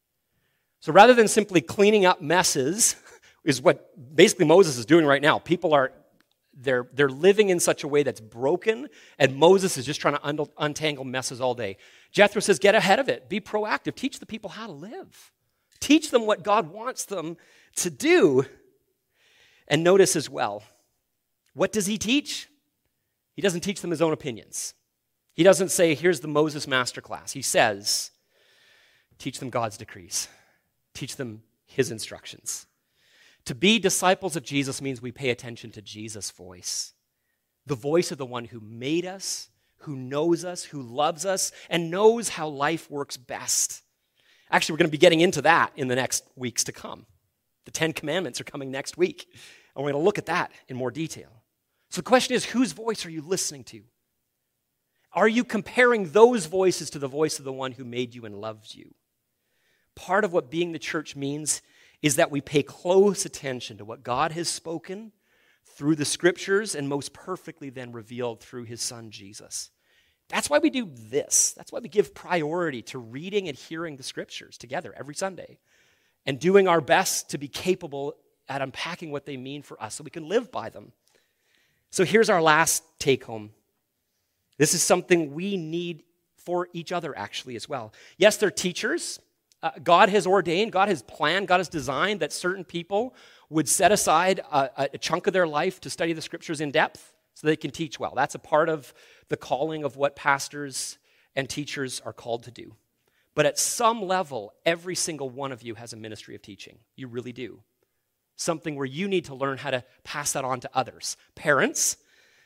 So 0.80 0.92
rather 0.92 1.14
than 1.14 1.28
simply 1.28 1.62
cleaning 1.62 2.06
up 2.06 2.22
messes, 2.22 2.96
is 3.44 3.62
what 3.62 4.16
basically 4.16 4.46
Moses 4.46 4.78
is 4.78 4.86
doing 4.86 5.06
right 5.06 5.22
now. 5.22 5.40
People 5.40 5.74
are 5.74 5.92
they're, 6.56 6.88
they're 6.94 7.10
living 7.10 7.50
in 7.50 7.60
such 7.60 7.84
a 7.84 7.88
way 7.88 8.04
that's 8.04 8.22
broken, 8.22 8.88
and 9.18 9.36
Moses 9.36 9.78
is 9.78 9.86
just 9.86 10.00
trying 10.00 10.16
to 10.16 10.26
un- 10.26 10.48
untangle 10.58 11.04
messes 11.04 11.42
all 11.42 11.56
day. 11.56 11.78
Jethro 12.12 12.42
says, 12.42 12.60
Get 12.60 12.76
ahead 12.76 13.00
of 13.00 13.10
it, 13.10 13.28
be 13.28 13.42
proactive, 13.42 13.96
teach 13.96 14.20
the 14.20 14.26
people 14.26 14.52
how 14.52 14.68
to 14.68 14.74
live. 14.74 15.32
Teach 15.80 16.12
them 16.12 16.26
what 16.26 16.44
God 16.44 16.72
wants 16.72 17.06
them 17.06 17.38
to 17.78 17.90
do. 17.90 18.46
And 19.68 19.84
notice 19.84 20.16
as 20.16 20.30
well, 20.30 20.64
what 21.54 21.72
does 21.72 21.88
he 21.88 21.98
teach? 21.98 22.48
He 23.34 23.42
doesn't 23.42 23.62
teach 23.62 23.82
them 23.82 23.92
his 23.92 24.02
own 24.02 24.14
opinions. 24.14 24.74
He 25.34 25.44
doesn't 25.44 25.70
say, 25.70 25.96
here's 25.96 26.20
the 26.20 26.28
Moses 26.28 26.66
masterclass. 26.66 27.32
He 27.32 27.42
says, 27.42 28.12
teach 29.18 29.40
them 29.40 29.50
God's 29.50 29.78
decrees, 29.78 30.28
teach 30.94 31.16
them 31.16 31.44
his 31.66 31.92
instructions. 31.92 32.68
To 33.46 33.56
be 33.56 33.80
disciples 33.80 34.36
of 34.36 34.44
Jesus 34.44 34.82
means 34.82 35.02
we 35.02 35.12
pay 35.12 35.30
attention 35.30 35.72
to 35.72 35.82
Jesus' 35.82 36.32
voice, 36.32 36.94
the 37.66 37.76
voice 37.76 38.12
of 38.12 38.18
the 38.18 38.26
one 38.26 38.46
who 38.46 38.62
made 38.62 39.06
us, 39.06 39.50
who 39.80 39.96
knows 39.96 40.46
us, 40.46 40.64
who 40.64 40.82
loves 40.82 41.26
us, 41.26 41.52
and 41.70 41.92
knows 41.92 42.30
how 42.30 42.48
life 42.48 42.90
works 42.90 43.18
best. 43.18 43.82
Actually, 44.50 44.74
we're 44.74 44.80
going 44.80 44.90
to 44.90 44.92
be 44.92 44.98
getting 44.98 45.22
into 45.22 45.42
that 45.42 45.74
in 45.76 45.88
the 45.88 45.96
next 45.96 46.26
weeks 46.36 46.64
to 46.66 46.72
come. 46.72 47.06
The 47.66 47.72
Ten 47.72 47.92
Commandments 47.92 48.40
are 48.40 48.46
coming 48.46 48.72
next 48.72 48.98
week, 48.98 49.28
and 49.76 49.84
we're 49.84 49.92
going 49.92 50.02
to 50.02 50.06
look 50.06 50.18
at 50.18 50.28
that 50.28 50.52
in 50.68 50.78
more 50.78 50.92
detail. 50.92 51.43
So 51.94 52.02
the 52.02 52.10
question 52.10 52.34
is 52.36 52.46
whose 52.46 52.72
voice 52.72 53.06
are 53.06 53.12
you 53.12 53.22
listening 53.22 53.66
to? 53.66 53.84
Are 55.12 55.28
you 55.28 55.44
comparing 55.44 56.10
those 56.10 56.48
voices 56.48 56.90
to 56.90 56.98
the 56.98 57.08
voice 57.08 57.38
of 57.38 57.46
the 57.46 57.54
one 57.54 57.74
who 57.74 57.86
made 57.86 58.16
you 58.16 58.26
and 58.26 58.42
loves 58.42 58.74
you? 58.74 58.96
Part 59.94 60.26
of 60.26 60.34
what 60.34 60.50
being 60.50 60.72
the 60.72 60.80
church 60.80 61.16
means 61.16 61.62
is 62.02 62.16
that 62.16 62.32
we 62.32 62.42
pay 62.42 62.64
close 62.64 63.26
attention 63.26 63.78
to 63.78 63.86
what 63.86 64.02
God 64.02 64.32
has 64.32 64.50
spoken 64.50 65.12
through 65.66 65.96
the 65.96 66.04
scriptures 66.04 66.74
and 66.74 66.90
most 66.90 67.14
perfectly 67.14 67.70
then 67.70 67.92
revealed 67.92 68.40
through 68.40 68.64
his 68.64 68.82
son 68.82 69.12
Jesus. 69.12 69.70
That's 70.30 70.50
why 70.50 70.58
we 70.58 70.72
do 70.72 70.90
this. 70.92 71.54
That's 71.56 71.72
why 71.72 71.78
we 71.78 71.90
give 71.90 72.16
priority 72.16 72.82
to 72.82 72.98
reading 72.98 73.48
and 73.48 73.56
hearing 73.56 73.98
the 73.98 74.02
scriptures 74.02 74.58
together 74.58 74.96
every 74.98 75.14
Sunday 75.14 75.60
and 76.26 76.40
doing 76.40 76.68
our 76.68 76.82
best 76.82 77.30
to 77.30 77.38
be 77.38 77.48
capable 77.48 78.16
at 78.50 78.64
unpacking 78.64 79.12
what 79.12 79.28
they 79.28 79.38
mean 79.38 79.62
for 79.62 79.80
us 79.80 79.94
so 79.94 80.04
we 80.04 80.10
can 80.10 80.28
live 80.28 80.52
by 80.52 80.70
them. 80.72 80.92
So 81.94 82.04
here's 82.04 82.32
our 82.32 82.42
last 82.42 82.84
take 82.98 83.24
home. 83.24 83.52
This 84.58 84.74
is 84.74 84.82
something 84.82 85.36
we 85.36 85.58
need 85.58 86.02
for 86.38 86.68
each 86.74 86.92
other, 86.92 87.16
actually, 87.16 87.56
as 87.56 87.70
well. 87.70 87.94
Yes, 88.18 88.38
they're 88.38 88.50
teachers. 88.50 89.20
Uh, 89.62 89.70
God 89.84 90.10
has 90.10 90.26
ordained, 90.26 90.72
God 90.72 90.90
has 90.90 91.04
planned, 91.04 91.48
God 91.48 91.60
has 91.60 91.70
designed 91.70 92.20
that 92.22 92.34
certain 92.34 92.64
people 92.64 93.14
would 93.52 93.70
set 93.70 93.92
aside 93.92 94.40
a, 94.52 94.90
a 94.94 94.98
chunk 94.98 95.28
of 95.28 95.34
their 95.34 95.46
life 95.46 95.80
to 95.82 95.90
study 95.92 96.14
the 96.14 96.22
scriptures 96.24 96.62
in 96.62 96.72
depth 96.72 97.14
so 97.36 97.46
they 97.46 97.56
can 97.56 97.70
teach 97.70 98.00
well. 98.00 98.14
That's 98.16 98.34
a 98.34 98.40
part 98.40 98.70
of 98.70 98.92
the 99.30 99.38
calling 99.38 99.84
of 99.84 99.96
what 99.96 100.16
pastors 100.16 100.98
and 101.36 101.48
teachers 101.48 102.02
are 102.04 102.12
called 102.12 102.42
to 102.46 102.52
do. 102.52 102.74
But 103.36 103.46
at 103.46 103.60
some 103.60 104.02
level, 104.02 104.52
every 104.66 104.96
single 104.96 105.30
one 105.30 105.52
of 105.52 105.62
you 105.62 105.76
has 105.76 105.94
a 105.94 105.98
ministry 105.98 106.34
of 106.34 106.42
teaching. 106.42 106.80
You 106.96 107.08
really 107.08 107.34
do. 107.34 107.62
Something 108.44 108.76
where 108.76 108.86
you 108.86 109.08
need 109.08 109.26
to 109.26 109.36
learn 109.36 109.58
how 109.58 109.72
to 109.72 109.86
pass 110.04 110.34
that 110.34 110.44
on 110.44 110.60
to 110.60 110.70
others. 110.74 111.16
Parents, 111.34 111.96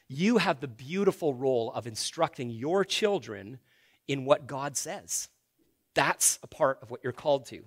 you 0.08 0.38
have 0.38 0.60
the 0.60 0.68
beautiful 0.68 1.34
role 1.34 1.72
of 1.74 1.88
instructing 1.88 2.52
your 2.52 2.86
children 2.86 3.58
in 4.08 4.24
what 4.24 4.46
God 4.46 4.78
says. 4.78 5.28
That's 5.96 6.38
a 6.44 6.48
part 6.48 6.78
of 6.84 6.92
what 6.92 7.00
you're 7.04 7.14
called 7.14 7.48
to. 7.48 7.64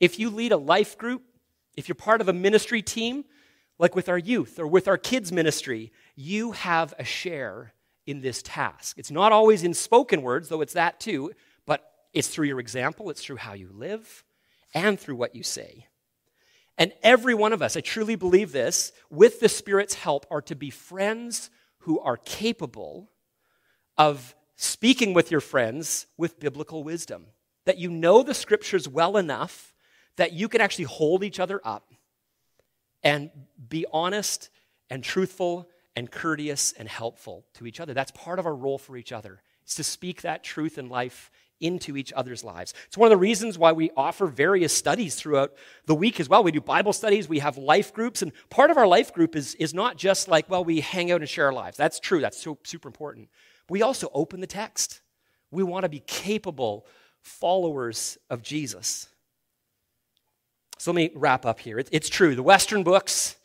If 0.00 0.18
you 0.18 0.28
lead 0.28 0.50
a 0.50 0.56
life 0.56 0.98
group, 0.98 1.22
if 1.76 1.86
you're 1.86 1.94
part 1.94 2.20
of 2.20 2.28
a 2.28 2.32
ministry 2.32 2.82
team, 2.82 3.24
like 3.78 3.94
with 3.94 4.08
our 4.08 4.18
youth 4.18 4.58
or 4.58 4.66
with 4.66 4.88
our 4.88 4.98
kids' 4.98 5.30
ministry, 5.30 5.92
you 6.16 6.50
have 6.50 6.92
a 6.98 7.04
share 7.04 7.74
in 8.06 8.22
this 8.22 8.42
task. 8.42 8.98
It's 8.98 9.12
not 9.12 9.30
always 9.30 9.62
in 9.62 9.72
spoken 9.72 10.22
words, 10.22 10.48
though 10.48 10.62
it's 10.62 10.74
that 10.74 10.98
too, 10.98 11.30
but 11.64 11.88
it's 12.12 12.26
through 12.26 12.48
your 12.48 12.58
example, 12.58 13.08
it's 13.08 13.22
through 13.22 13.36
how 13.36 13.52
you 13.52 13.70
live, 13.72 14.24
and 14.74 14.98
through 14.98 15.14
what 15.14 15.36
you 15.36 15.44
say. 15.44 15.86
And 16.78 16.92
every 17.02 17.34
one 17.34 17.52
of 17.52 17.62
us, 17.62 17.76
I 17.76 17.80
truly 17.80 18.16
believe 18.16 18.52
this, 18.52 18.92
with 19.10 19.40
the 19.40 19.48
Spirit's 19.48 19.94
help, 19.94 20.26
are 20.30 20.42
to 20.42 20.54
be 20.54 20.70
friends 20.70 21.50
who 21.78 22.00
are 22.00 22.16
capable 22.16 23.10
of 23.98 24.34
speaking 24.56 25.12
with 25.12 25.30
your 25.30 25.40
friends 25.40 26.06
with 26.16 26.40
biblical 26.40 26.82
wisdom. 26.82 27.26
That 27.66 27.78
you 27.78 27.90
know 27.90 28.22
the 28.22 28.34
scriptures 28.34 28.88
well 28.88 29.16
enough 29.16 29.74
that 30.16 30.32
you 30.32 30.48
can 30.48 30.60
actually 30.60 30.86
hold 30.86 31.24
each 31.24 31.40
other 31.40 31.60
up 31.64 31.92
and 33.02 33.30
be 33.68 33.86
honest 33.92 34.50
and 34.90 35.02
truthful 35.02 35.68
and 35.96 36.10
courteous 36.10 36.72
and 36.72 36.88
helpful 36.88 37.44
to 37.54 37.66
each 37.66 37.80
other. 37.80 37.94
That's 37.94 38.10
part 38.12 38.38
of 38.38 38.46
our 38.46 38.54
role 38.54 38.78
for 38.78 38.96
each 38.96 39.12
other. 39.12 39.42
is 39.66 39.74
to 39.76 39.84
speak 39.84 40.22
that 40.22 40.44
truth 40.44 40.78
in 40.78 40.88
life 40.88 41.30
into 41.62 41.96
each 41.96 42.12
other's 42.12 42.44
lives. 42.44 42.74
It's 42.86 42.98
one 42.98 43.06
of 43.06 43.10
the 43.10 43.16
reasons 43.16 43.58
why 43.58 43.72
we 43.72 43.90
offer 43.96 44.26
various 44.26 44.76
studies 44.76 45.14
throughout 45.14 45.54
the 45.86 45.94
week 45.94 46.20
as 46.20 46.28
well. 46.28 46.44
We 46.44 46.52
do 46.52 46.60
Bible 46.60 46.92
studies, 46.92 47.28
we 47.28 47.38
have 47.38 47.56
life 47.56 47.94
groups, 47.94 48.20
and 48.20 48.32
part 48.50 48.70
of 48.70 48.76
our 48.76 48.86
life 48.86 49.12
group 49.12 49.36
is, 49.36 49.54
is 49.54 49.72
not 49.72 49.96
just 49.96 50.28
like, 50.28 50.50
well, 50.50 50.64
we 50.64 50.80
hang 50.80 51.10
out 51.12 51.20
and 51.20 51.28
share 51.28 51.46
our 51.46 51.52
lives. 51.52 51.76
That's 51.76 52.00
true, 52.00 52.20
that's 52.20 52.42
so, 52.42 52.58
super 52.64 52.88
important. 52.88 53.28
We 53.70 53.82
also 53.82 54.10
open 54.12 54.40
the 54.40 54.46
text. 54.46 55.00
We 55.50 55.62
want 55.62 55.84
to 55.84 55.88
be 55.88 56.00
capable 56.00 56.86
followers 57.20 58.18
of 58.28 58.42
Jesus. 58.42 59.08
So 60.78 60.90
let 60.90 60.96
me 60.96 61.10
wrap 61.14 61.46
up 61.46 61.60
here. 61.60 61.78
It's 61.78 62.08
true, 62.08 62.34
the 62.34 62.42
Western 62.42 62.82
books, 62.82 63.36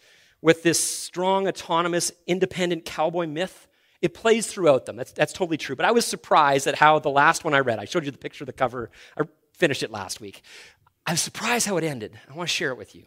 with 0.41 0.63
this 0.63 0.79
strong, 0.79 1.47
autonomous, 1.47 2.11
independent 2.25 2.85
cowboy 2.85 3.27
myth, 3.27 3.66
it 4.01 4.13
plays 4.13 4.47
throughout 4.47 4.85
them. 4.85 4.95
That's, 4.95 5.11
that's 5.11 5.33
totally 5.33 5.57
true. 5.57 5.75
But 5.75 5.85
I 5.85 5.91
was 5.91 6.05
surprised 6.05 6.67
at 6.67 6.75
how 6.75 6.99
the 6.99 7.09
last 7.09 7.43
one 7.43 7.53
I 7.53 7.59
read, 7.59 7.79
I 7.79 7.85
showed 7.85 8.05
you 8.05 8.11
the 8.11 8.17
picture 8.17 8.43
of 8.43 8.47
the 8.47 8.53
cover, 8.53 8.91
I 9.17 9.23
finished 9.53 9.83
it 9.83 9.91
last 9.91 10.21
week. 10.21 10.43
I 11.05 11.11
was 11.11 11.21
surprised 11.21 11.65
how 11.65 11.77
it 11.77 11.83
ended. 11.83 12.19
I 12.29 12.33
want 12.33 12.49
to 12.49 12.55
share 12.55 12.69
it 12.69 12.77
with 12.77 12.93
you. 12.95 13.05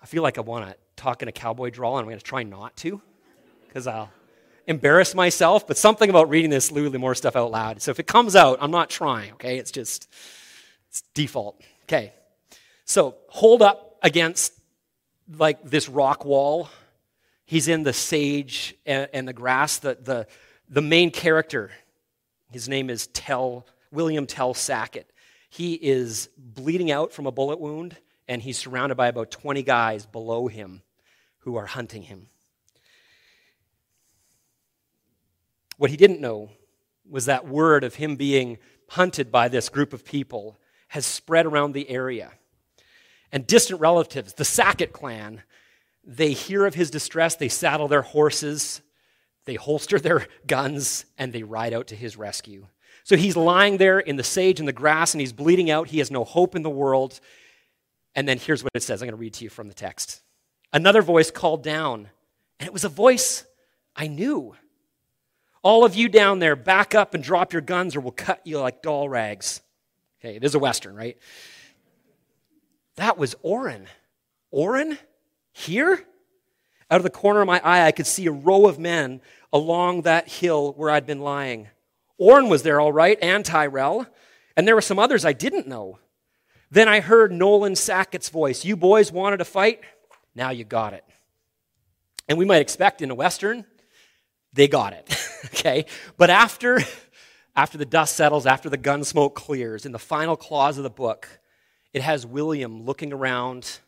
I 0.00 0.06
feel 0.06 0.22
like 0.22 0.38
I 0.38 0.40
want 0.40 0.68
to 0.68 0.76
talk 0.96 1.22
in 1.22 1.28
a 1.28 1.32
cowboy 1.32 1.70
drawl, 1.70 1.98
and 1.98 2.04
I'm 2.04 2.08
going 2.08 2.18
to 2.18 2.24
try 2.24 2.42
not 2.42 2.76
to, 2.78 3.00
because 3.66 3.86
I'll 3.86 4.10
embarrass 4.66 5.14
myself. 5.14 5.66
But 5.66 5.76
something 5.76 6.08
about 6.08 6.28
reading 6.28 6.50
this 6.50 6.72
Louis 6.72 6.88
L'Amour 6.88 7.14
stuff 7.14 7.36
out 7.36 7.50
loud. 7.50 7.82
So 7.82 7.90
if 7.90 8.00
it 8.00 8.06
comes 8.06 8.34
out, 8.34 8.58
I'm 8.60 8.70
not 8.70 8.88
trying, 8.88 9.32
okay? 9.32 9.58
It's 9.58 9.70
just 9.70 10.08
it's 10.88 11.02
default. 11.14 11.60
Okay. 11.84 12.12
So 12.84 13.16
hold 13.28 13.62
up 13.62 13.98
against 14.02 14.52
like 15.38 15.62
this 15.62 15.88
rock 15.88 16.24
wall 16.24 16.68
He's 17.44 17.68
in 17.68 17.82
the 17.82 17.92
sage 17.92 18.74
and, 18.86 19.08
and 19.12 19.28
the 19.28 19.32
grass. 19.32 19.78
The, 19.78 19.98
the, 20.00 20.26
the 20.68 20.82
main 20.82 21.10
character, 21.10 21.70
his 22.50 22.68
name 22.68 22.90
is 22.90 23.08
Tell, 23.08 23.66
William 23.90 24.26
Tell 24.26 24.54
Sackett. 24.54 25.12
He 25.48 25.74
is 25.74 26.30
bleeding 26.38 26.90
out 26.90 27.12
from 27.12 27.26
a 27.26 27.32
bullet 27.32 27.60
wound, 27.60 27.96
and 28.26 28.40
he's 28.40 28.56
surrounded 28.56 28.94
by 28.94 29.08
about 29.08 29.30
20 29.30 29.62
guys 29.62 30.06
below 30.06 30.48
him 30.48 30.82
who 31.40 31.56
are 31.56 31.66
hunting 31.66 32.02
him. 32.02 32.28
What 35.76 35.90
he 35.90 35.96
didn't 35.96 36.20
know 36.20 36.50
was 37.08 37.26
that 37.26 37.46
word 37.46 37.84
of 37.84 37.96
him 37.96 38.16
being 38.16 38.58
hunted 38.88 39.32
by 39.32 39.48
this 39.48 39.68
group 39.68 39.92
of 39.92 40.04
people 40.04 40.56
has 40.88 41.04
spread 41.04 41.46
around 41.46 41.72
the 41.72 41.88
area. 41.90 42.30
And 43.32 43.46
distant 43.46 43.80
relatives, 43.80 44.34
the 44.34 44.44
Sackett 44.44 44.92
clan, 44.92 45.42
they 46.04 46.32
hear 46.32 46.66
of 46.66 46.74
his 46.74 46.90
distress, 46.90 47.36
they 47.36 47.48
saddle 47.48 47.88
their 47.88 48.02
horses, 48.02 48.80
they 49.44 49.54
holster 49.54 49.98
their 49.98 50.26
guns, 50.46 51.04
and 51.18 51.32
they 51.32 51.42
ride 51.42 51.72
out 51.72 51.88
to 51.88 51.96
his 51.96 52.16
rescue. 52.16 52.66
So 53.04 53.16
he's 53.16 53.36
lying 53.36 53.78
there 53.78 53.98
in 53.98 54.16
the 54.16 54.22
sage 54.22 54.60
and 54.60 54.68
the 54.68 54.72
grass, 54.72 55.14
and 55.14 55.20
he's 55.20 55.32
bleeding 55.32 55.70
out. 55.70 55.88
He 55.88 55.98
has 55.98 56.10
no 56.10 56.24
hope 56.24 56.54
in 56.54 56.62
the 56.62 56.70
world. 56.70 57.20
And 58.14 58.28
then 58.28 58.38
here's 58.38 58.62
what 58.62 58.72
it 58.74 58.82
says 58.82 59.02
I'm 59.02 59.06
going 59.06 59.16
to 59.16 59.20
read 59.20 59.34
to 59.34 59.44
you 59.44 59.50
from 59.50 59.68
the 59.68 59.74
text. 59.74 60.22
Another 60.72 61.02
voice 61.02 61.30
called 61.30 61.62
down, 61.62 62.08
and 62.58 62.66
it 62.66 62.72
was 62.72 62.84
a 62.84 62.88
voice 62.88 63.44
I 63.96 64.06
knew. 64.06 64.54
All 65.62 65.84
of 65.84 65.94
you 65.94 66.08
down 66.08 66.38
there, 66.38 66.56
back 66.56 66.94
up 66.94 67.14
and 67.14 67.22
drop 67.22 67.52
your 67.52 67.62
guns, 67.62 67.94
or 67.94 68.00
we'll 68.00 68.12
cut 68.12 68.40
you 68.44 68.58
like 68.58 68.82
doll 68.82 69.08
rags. 69.08 69.60
Okay, 70.20 70.36
it 70.36 70.44
is 70.44 70.54
a 70.54 70.58
Western, 70.58 70.94
right? 70.94 71.16
That 72.96 73.18
was 73.18 73.34
Orrin. 73.42 73.86
Orrin? 74.50 74.98
Here, 75.52 76.04
out 76.90 76.96
of 76.96 77.02
the 77.02 77.10
corner 77.10 77.40
of 77.40 77.46
my 77.46 77.60
eye, 77.60 77.86
I 77.86 77.92
could 77.92 78.06
see 78.06 78.26
a 78.26 78.32
row 78.32 78.66
of 78.66 78.78
men 78.78 79.20
along 79.52 80.02
that 80.02 80.28
hill 80.28 80.72
where 80.72 80.90
I'd 80.90 81.06
been 81.06 81.20
lying. 81.20 81.68
Orrin 82.18 82.48
was 82.48 82.62
there, 82.62 82.80
all 82.80 82.92
right, 82.92 83.18
and 83.20 83.44
Tyrel, 83.44 84.06
and 84.56 84.66
there 84.66 84.74
were 84.74 84.80
some 84.80 84.98
others 84.98 85.24
I 85.24 85.32
didn't 85.32 85.66
know. 85.66 85.98
Then 86.70 86.88
I 86.88 87.00
heard 87.00 87.32
Nolan 87.32 87.76
Sackett's 87.76 88.30
voice. 88.30 88.64
You 88.64 88.76
boys 88.76 89.12
wanted 89.12 89.38
to 89.38 89.44
fight? 89.44 89.80
Now 90.34 90.50
you 90.50 90.64
got 90.64 90.94
it. 90.94 91.04
And 92.28 92.38
we 92.38 92.44
might 92.44 92.62
expect 92.62 93.02
in 93.02 93.10
a 93.10 93.14
Western, 93.14 93.66
they 94.52 94.68
got 94.68 94.92
it. 94.92 95.14
okay? 95.46 95.84
But 96.16 96.30
after, 96.30 96.80
after 97.56 97.76
the 97.76 97.84
dust 97.84 98.16
settles, 98.16 98.46
after 98.46 98.70
the 98.70 98.76
gun 98.76 99.04
smoke 99.04 99.34
clears, 99.34 99.84
in 99.84 99.92
the 99.92 99.98
final 99.98 100.36
clause 100.36 100.78
of 100.78 100.84
the 100.84 100.90
book, 100.90 101.28
it 101.92 102.02
has 102.02 102.24
William 102.24 102.84
looking 102.84 103.12
around 103.12 103.80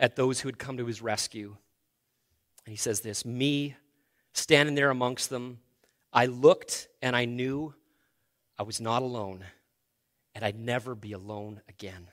at 0.00 0.16
those 0.16 0.40
who 0.40 0.48
had 0.48 0.58
come 0.58 0.78
to 0.78 0.86
his 0.86 1.02
rescue. 1.02 1.54
And 2.64 2.72
he 2.72 2.76
says 2.76 3.00
this 3.00 3.24
Me, 3.24 3.76
standing 4.32 4.74
there 4.74 4.90
amongst 4.90 5.30
them, 5.30 5.60
I 6.12 6.26
looked 6.26 6.88
and 7.00 7.14
I 7.14 7.26
knew 7.26 7.74
I 8.58 8.64
was 8.64 8.80
not 8.80 9.02
alone, 9.02 9.44
and 10.34 10.44
I'd 10.44 10.58
never 10.58 10.94
be 10.94 11.12
alone 11.12 11.60
again. 11.68 12.08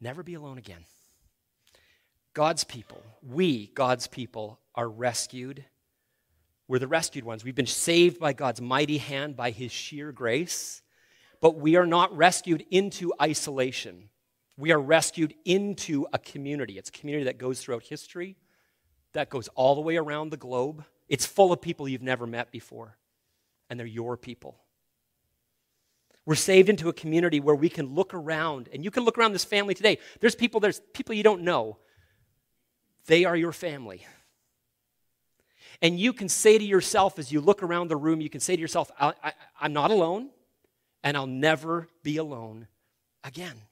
Never 0.00 0.22
be 0.22 0.34
alone 0.34 0.58
again. 0.58 0.84
God's 2.34 2.62
people, 2.62 3.02
we, 3.20 3.66
God's 3.74 4.06
people, 4.06 4.60
are 4.74 4.88
rescued. 4.88 5.64
We're 6.68 6.78
the 6.78 6.86
rescued 6.86 7.24
ones. 7.24 7.42
We've 7.42 7.54
been 7.54 7.66
saved 7.66 8.20
by 8.20 8.32
God's 8.32 8.60
mighty 8.60 8.98
hand, 8.98 9.34
by 9.34 9.50
his 9.50 9.72
sheer 9.72 10.12
grace, 10.12 10.82
but 11.40 11.56
we 11.56 11.74
are 11.74 11.86
not 11.86 12.16
rescued 12.16 12.64
into 12.70 13.12
isolation. 13.20 14.08
We 14.58 14.72
are 14.72 14.80
rescued 14.80 15.34
into 15.44 16.06
a 16.12 16.18
community. 16.18 16.78
It's 16.78 16.88
a 16.88 16.92
community 16.92 17.26
that 17.26 17.38
goes 17.38 17.60
throughout 17.60 17.84
history, 17.84 18.36
that 19.12 19.30
goes 19.30 19.46
all 19.54 19.76
the 19.76 19.80
way 19.80 19.96
around 19.96 20.30
the 20.30 20.36
globe. 20.36 20.84
It's 21.08 21.24
full 21.24 21.52
of 21.52 21.62
people 21.62 21.88
you've 21.88 22.02
never 22.02 22.26
met 22.26 22.50
before, 22.50 22.98
and 23.70 23.78
they're 23.78 23.86
your 23.86 24.16
people. 24.16 24.58
We're 26.26 26.34
saved 26.34 26.68
into 26.68 26.88
a 26.88 26.92
community 26.92 27.38
where 27.38 27.54
we 27.54 27.68
can 27.68 27.94
look 27.94 28.12
around, 28.12 28.68
and 28.72 28.84
you 28.84 28.90
can 28.90 29.04
look 29.04 29.16
around 29.16 29.32
this 29.32 29.44
family 29.44 29.74
today. 29.74 29.98
There's 30.18 30.34
people, 30.34 30.58
there's 30.58 30.80
people 30.92 31.14
you 31.14 31.22
don't 31.22 31.42
know. 31.42 31.78
They 33.06 33.24
are 33.24 33.36
your 33.36 33.52
family. 33.52 34.04
And 35.80 36.00
you 36.00 36.12
can 36.12 36.28
say 36.28 36.58
to 36.58 36.64
yourself 36.64 37.20
as 37.20 37.30
you 37.30 37.40
look 37.40 37.62
around 37.62 37.88
the 37.88 37.96
room, 37.96 38.20
you 38.20 38.28
can 38.28 38.40
say 38.40 38.56
to 38.56 38.60
yourself, 38.60 38.90
I, 39.00 39.32
I'm 39.60 39.72
not 39.72 39.92
alone, 39.92 40.30
and 41.04 41.16
I'll 41.16 41.28
never 41.28 41.88
be 42.02 42.16
alone 42.16 42.66
again. 43.22 43.62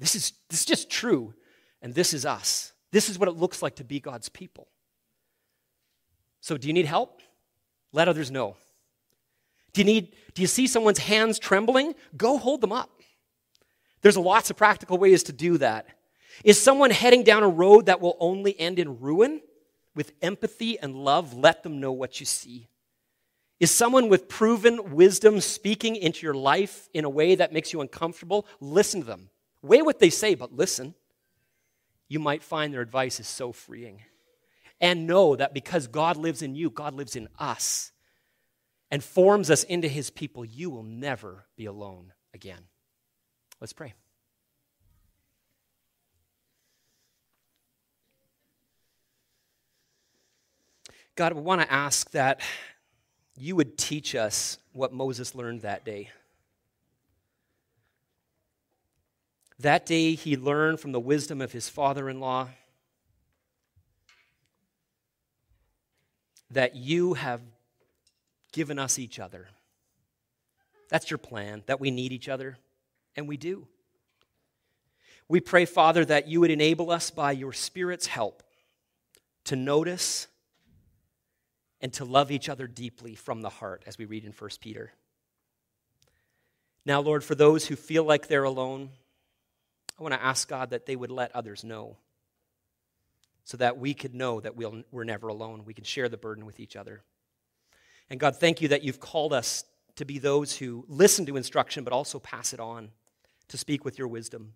This 0.00 0.16
is, 0.16 0.32
this 0.48 0.60
is 0.60 0.66
just 0.66 0.90
true, 0.90 1.34
and 1.82 1.94
this 1.94 2.14
is 2.14 2.24
us. 2.26 2.72
This 2.90 3.08
is 3.08 3.18
what 3.18 3.28
it 3.28 3.36
looks 3.36 3.62
like 3.62 3.76
to 3.76 3.84
be 3.84 4.00
God's 4.00 4.28
people. 4.28 4.66
So, 6.40 6.56
do 6.56 6.66
you 6.66 6.72
need 6.72 6.86
help? 6.86 7.20
Let 7.92 8.08
others 8.08 8.30
know. 8.30 8.56
Do 9.72 9.82
you 9.82 9.84
need 9.84 10.16
do 10.34 10.42
you 10.42 10.48
see 10.48 10.66
someone's 10.66 10.98
hands 10.98 11.38
trembling? 11.38 11.94
Go 12.16 12.38
hold 12.38 12.60
them 12.60 12.72
up. 12.72 12.90
There's 14.00 14.16
lots 14.16 14.50
of 14.50 14.56
practical 14.56 14.96
ways 14.96 15.22
to 15.24 15.32
do 15.32 15.58
that. 15.58 15.86
Is 16.42 16.60
someone 16.60 16.90
heading 16.90 17.22
down 17.22 17.42
a 17.42 17.48
road 17.48 17.86
that 17.86 18.00
will 18.00 18.16
only 18.18 18.58
end 18.58 18.78
in 18.78 19.00
ruin? 19.00 19.42
With 19.94 20.12
empathy 20.22 20.78
and 20.78 20.94
love, 20.94 21.34
let 21.34 21.62
them 21.62 21.80
know 21.80 21.92
what 21.92 22.20
you 22.20 22.26
see. 22.26 22.68
Is 23.58 23.70
someone 23.70 24.08
with 24.08 24.28
proven 24.28 24.94
wisdom 24.94 25.40
speaking 25.40 25.96
into 25.96 26.24
your 26.24 26.34
life 26.34 26.88
in 26.94 27.04
a 27.04 27.10
way 27.10 27.34
that 27.34 27.52
makes 27.52 27.72
you 27.72 27.80
uncomfortable? 27.80 28.46
Listen 28.60 29.00
to 29.00 29.06
them. 29.06 29.30
Weigh 29.62 29.82
what 29.82 29.98
they 29.98 30.10
say, 30.10 30.34
but 30.34 30.52
listen. 30.52 30.94
You 32.08 32.18
might 32.18 32.42
find 32.42 32.74
their 32.74 32.80
advice 32.80 33.20
is 33.20 33.28
so 33.28 33.52
freeing. 33.52 34.02
And 34.80 35.06
know 35.06 35.36
that 35.36 35.54
because 35.54 35.86
God 35.86 36.16
lives 36.16 36.42
in 36.42 36.54
you, 36.54 36.70
God 36.70 36.94
lives 36.94 37.14
in 37.14 37.28
us. 37.38 37.92
and 38.90 39.02
forms 39.04 39.50
us 39.50 39.62
into 39.64 39.88
his 39.88 40.10
people, 40.10 40.44
you 40.44 40.68
will 40.70 40.82
never 40.82 41.46
be 41.56 41.66
alone 41.66 42.12
again. 42.34 42.60
Let's 43.60 43.72
pray. 43.72 43.94
God, 51.14 51.34
we 51.34 51.42
want 51.42 51.60
to 51.60 51.70
ask 51.70 52.10
that 52.12 52.40
you 53.36 53.54
would 53.56 53.76
teach 53.76 54.14
us 54.14 54.58
what 54.72 54.92
Moses 54.92 55.34
learned 55.34 55.62
that 55.62 55.84
day. 55.84 56.10
That 59.60 59.84
day, 59.84 60.14
he 60.14 60.38
learned 60.38 60.80
from 60.80 60.92
the 60.92 61.00
wisdom 61.00 61.42
of 61.42 61.52
his 61.52 61.68
father 61.68 62.08
in 62.08 62.18
law 62.18 62.48
that 66.50 66.76
you 66.76 67.12
have 67.12 67.42
given 68.52 68.78
us 68.78 68.98
each 68.98 69.18
other. 69.18 69.48
That's 70.88 71.10
your 71.10 71.18
plan, 71.18 71.62
that 71.66 71.78
we 71.78 71.90
need 71.90 72.10
each 72.10 72.28
other, 72.28 72.56
and 73.14 73.28
we 73.28 73.36
do. 73.36 73.66
We 75.28 75.40
pray, 75.40 75.66
Father, 75.66 76.06
that 76.06 76.26
you 76.26 76.40
would 76.40 76.50
enable 76.50 76.90
us 76.90 77.10
by 77.10 77.32
your 77.32 77.52
Spirit's 77.52 78.06
help 78.06 78.42
to 79.44 79.56
notice 79.56 80.26
and 81.82 81.92
to 81.92 82.06
love 82.06 82.30
each 82.30 82.48
other 82.48 82.66
deeply 82.66 83.14
from 83.14 83.42
the 83.42 83.50
heart, 83.50 83.82
as 83.86 83.98
we 83.98 84.06
read 84.06 84.24
in 84.24 84.32
1 84.32 84.50
Peter. 84.60 84.92
Now, 86.86 87.00
Lord, 87.00 87.22
for 87.22 87.34
those 87.34 87.66
who 87.66 87.76
feel 87.76 88.04
like 88.04 88.26
they're 88.26 88.44
alone, 88.44 88.88
I 90.00 90.02
want 90.02 90.14
to 90.14 90.24
ask 90.24 90.48
God 90.48 90.70
that 90.70 90.86
they 90.86 90.96
would 90.96 91.10
let 91.10 91.34
others 91.36 91.62
know 91.62 91.98
so 93.44 93.58
that 93.58 93.78
we 93.78 93.92
could 93.92 94.14
know 94.14 94.40
that 94.40 94.56
we'll, 94.56 94.82
we're 94.90 95.04
never 95.04 95.28
alone. 95.28 95.64
We 95.66 95.74
can 95.74 95.84
share 95.84 96.08
the 96.08 96.16
burden 96.16 96.46
with 96.46 96.58
each 96.58 96.74
other. 96.74 97.02
And 98.08 98.18
God, 98.18 98.36
thank 98.36 98.62
you 98.62 98.68
that 98.68 98.82
you've 98.82 99.00
called 99.00 99.34
us 99.34 99.64
to 99.96 100.06
be 100.06 100.18
those 100.18 100.56
who 100.56 100.86
listen 100.88 101.26
to 101.26 101.36
instruction 101.36 101.84
but 101.84 101.92
also 101.92 102.18
pass 102.18 102.54
it 102.54 102.60
on, 102.60 102.90
to 103.48 103.58
speak 103.58 103.84
with 103.84 103.98
your 103.98 104.08
wisdom. 104.08 104.54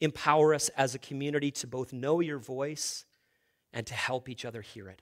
Empower 0.00 0.52
us 0.52 0.68
as 0.70 0.94
a 0.94 0.98
community 0.98 1.50
to 1.52 1.66
both 1.66 1.92
know 1.92 2.20
your 2.20 2.38
voice 2.38 3.06
and 3.72 3.86
to 3.86 3.94
help 3.94 4.28
each 4.28 4.44
other 4.44 4.60
hear 4.60 4.88
it. 4.88 5.00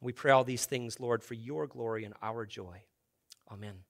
We 0.00 0.12
pray 0.12 0.30
all 0.30 0.44
these 0.44 0.64
things, 0.64 1.00
Lord, 1.00 1.22
for 1.22 1.34
your 1.34 1.66
glory 1.66 2.04
and 2.04 2.14
our 2.22 2.46
joy. 2.46 2.82
Amen. 3.50 3.87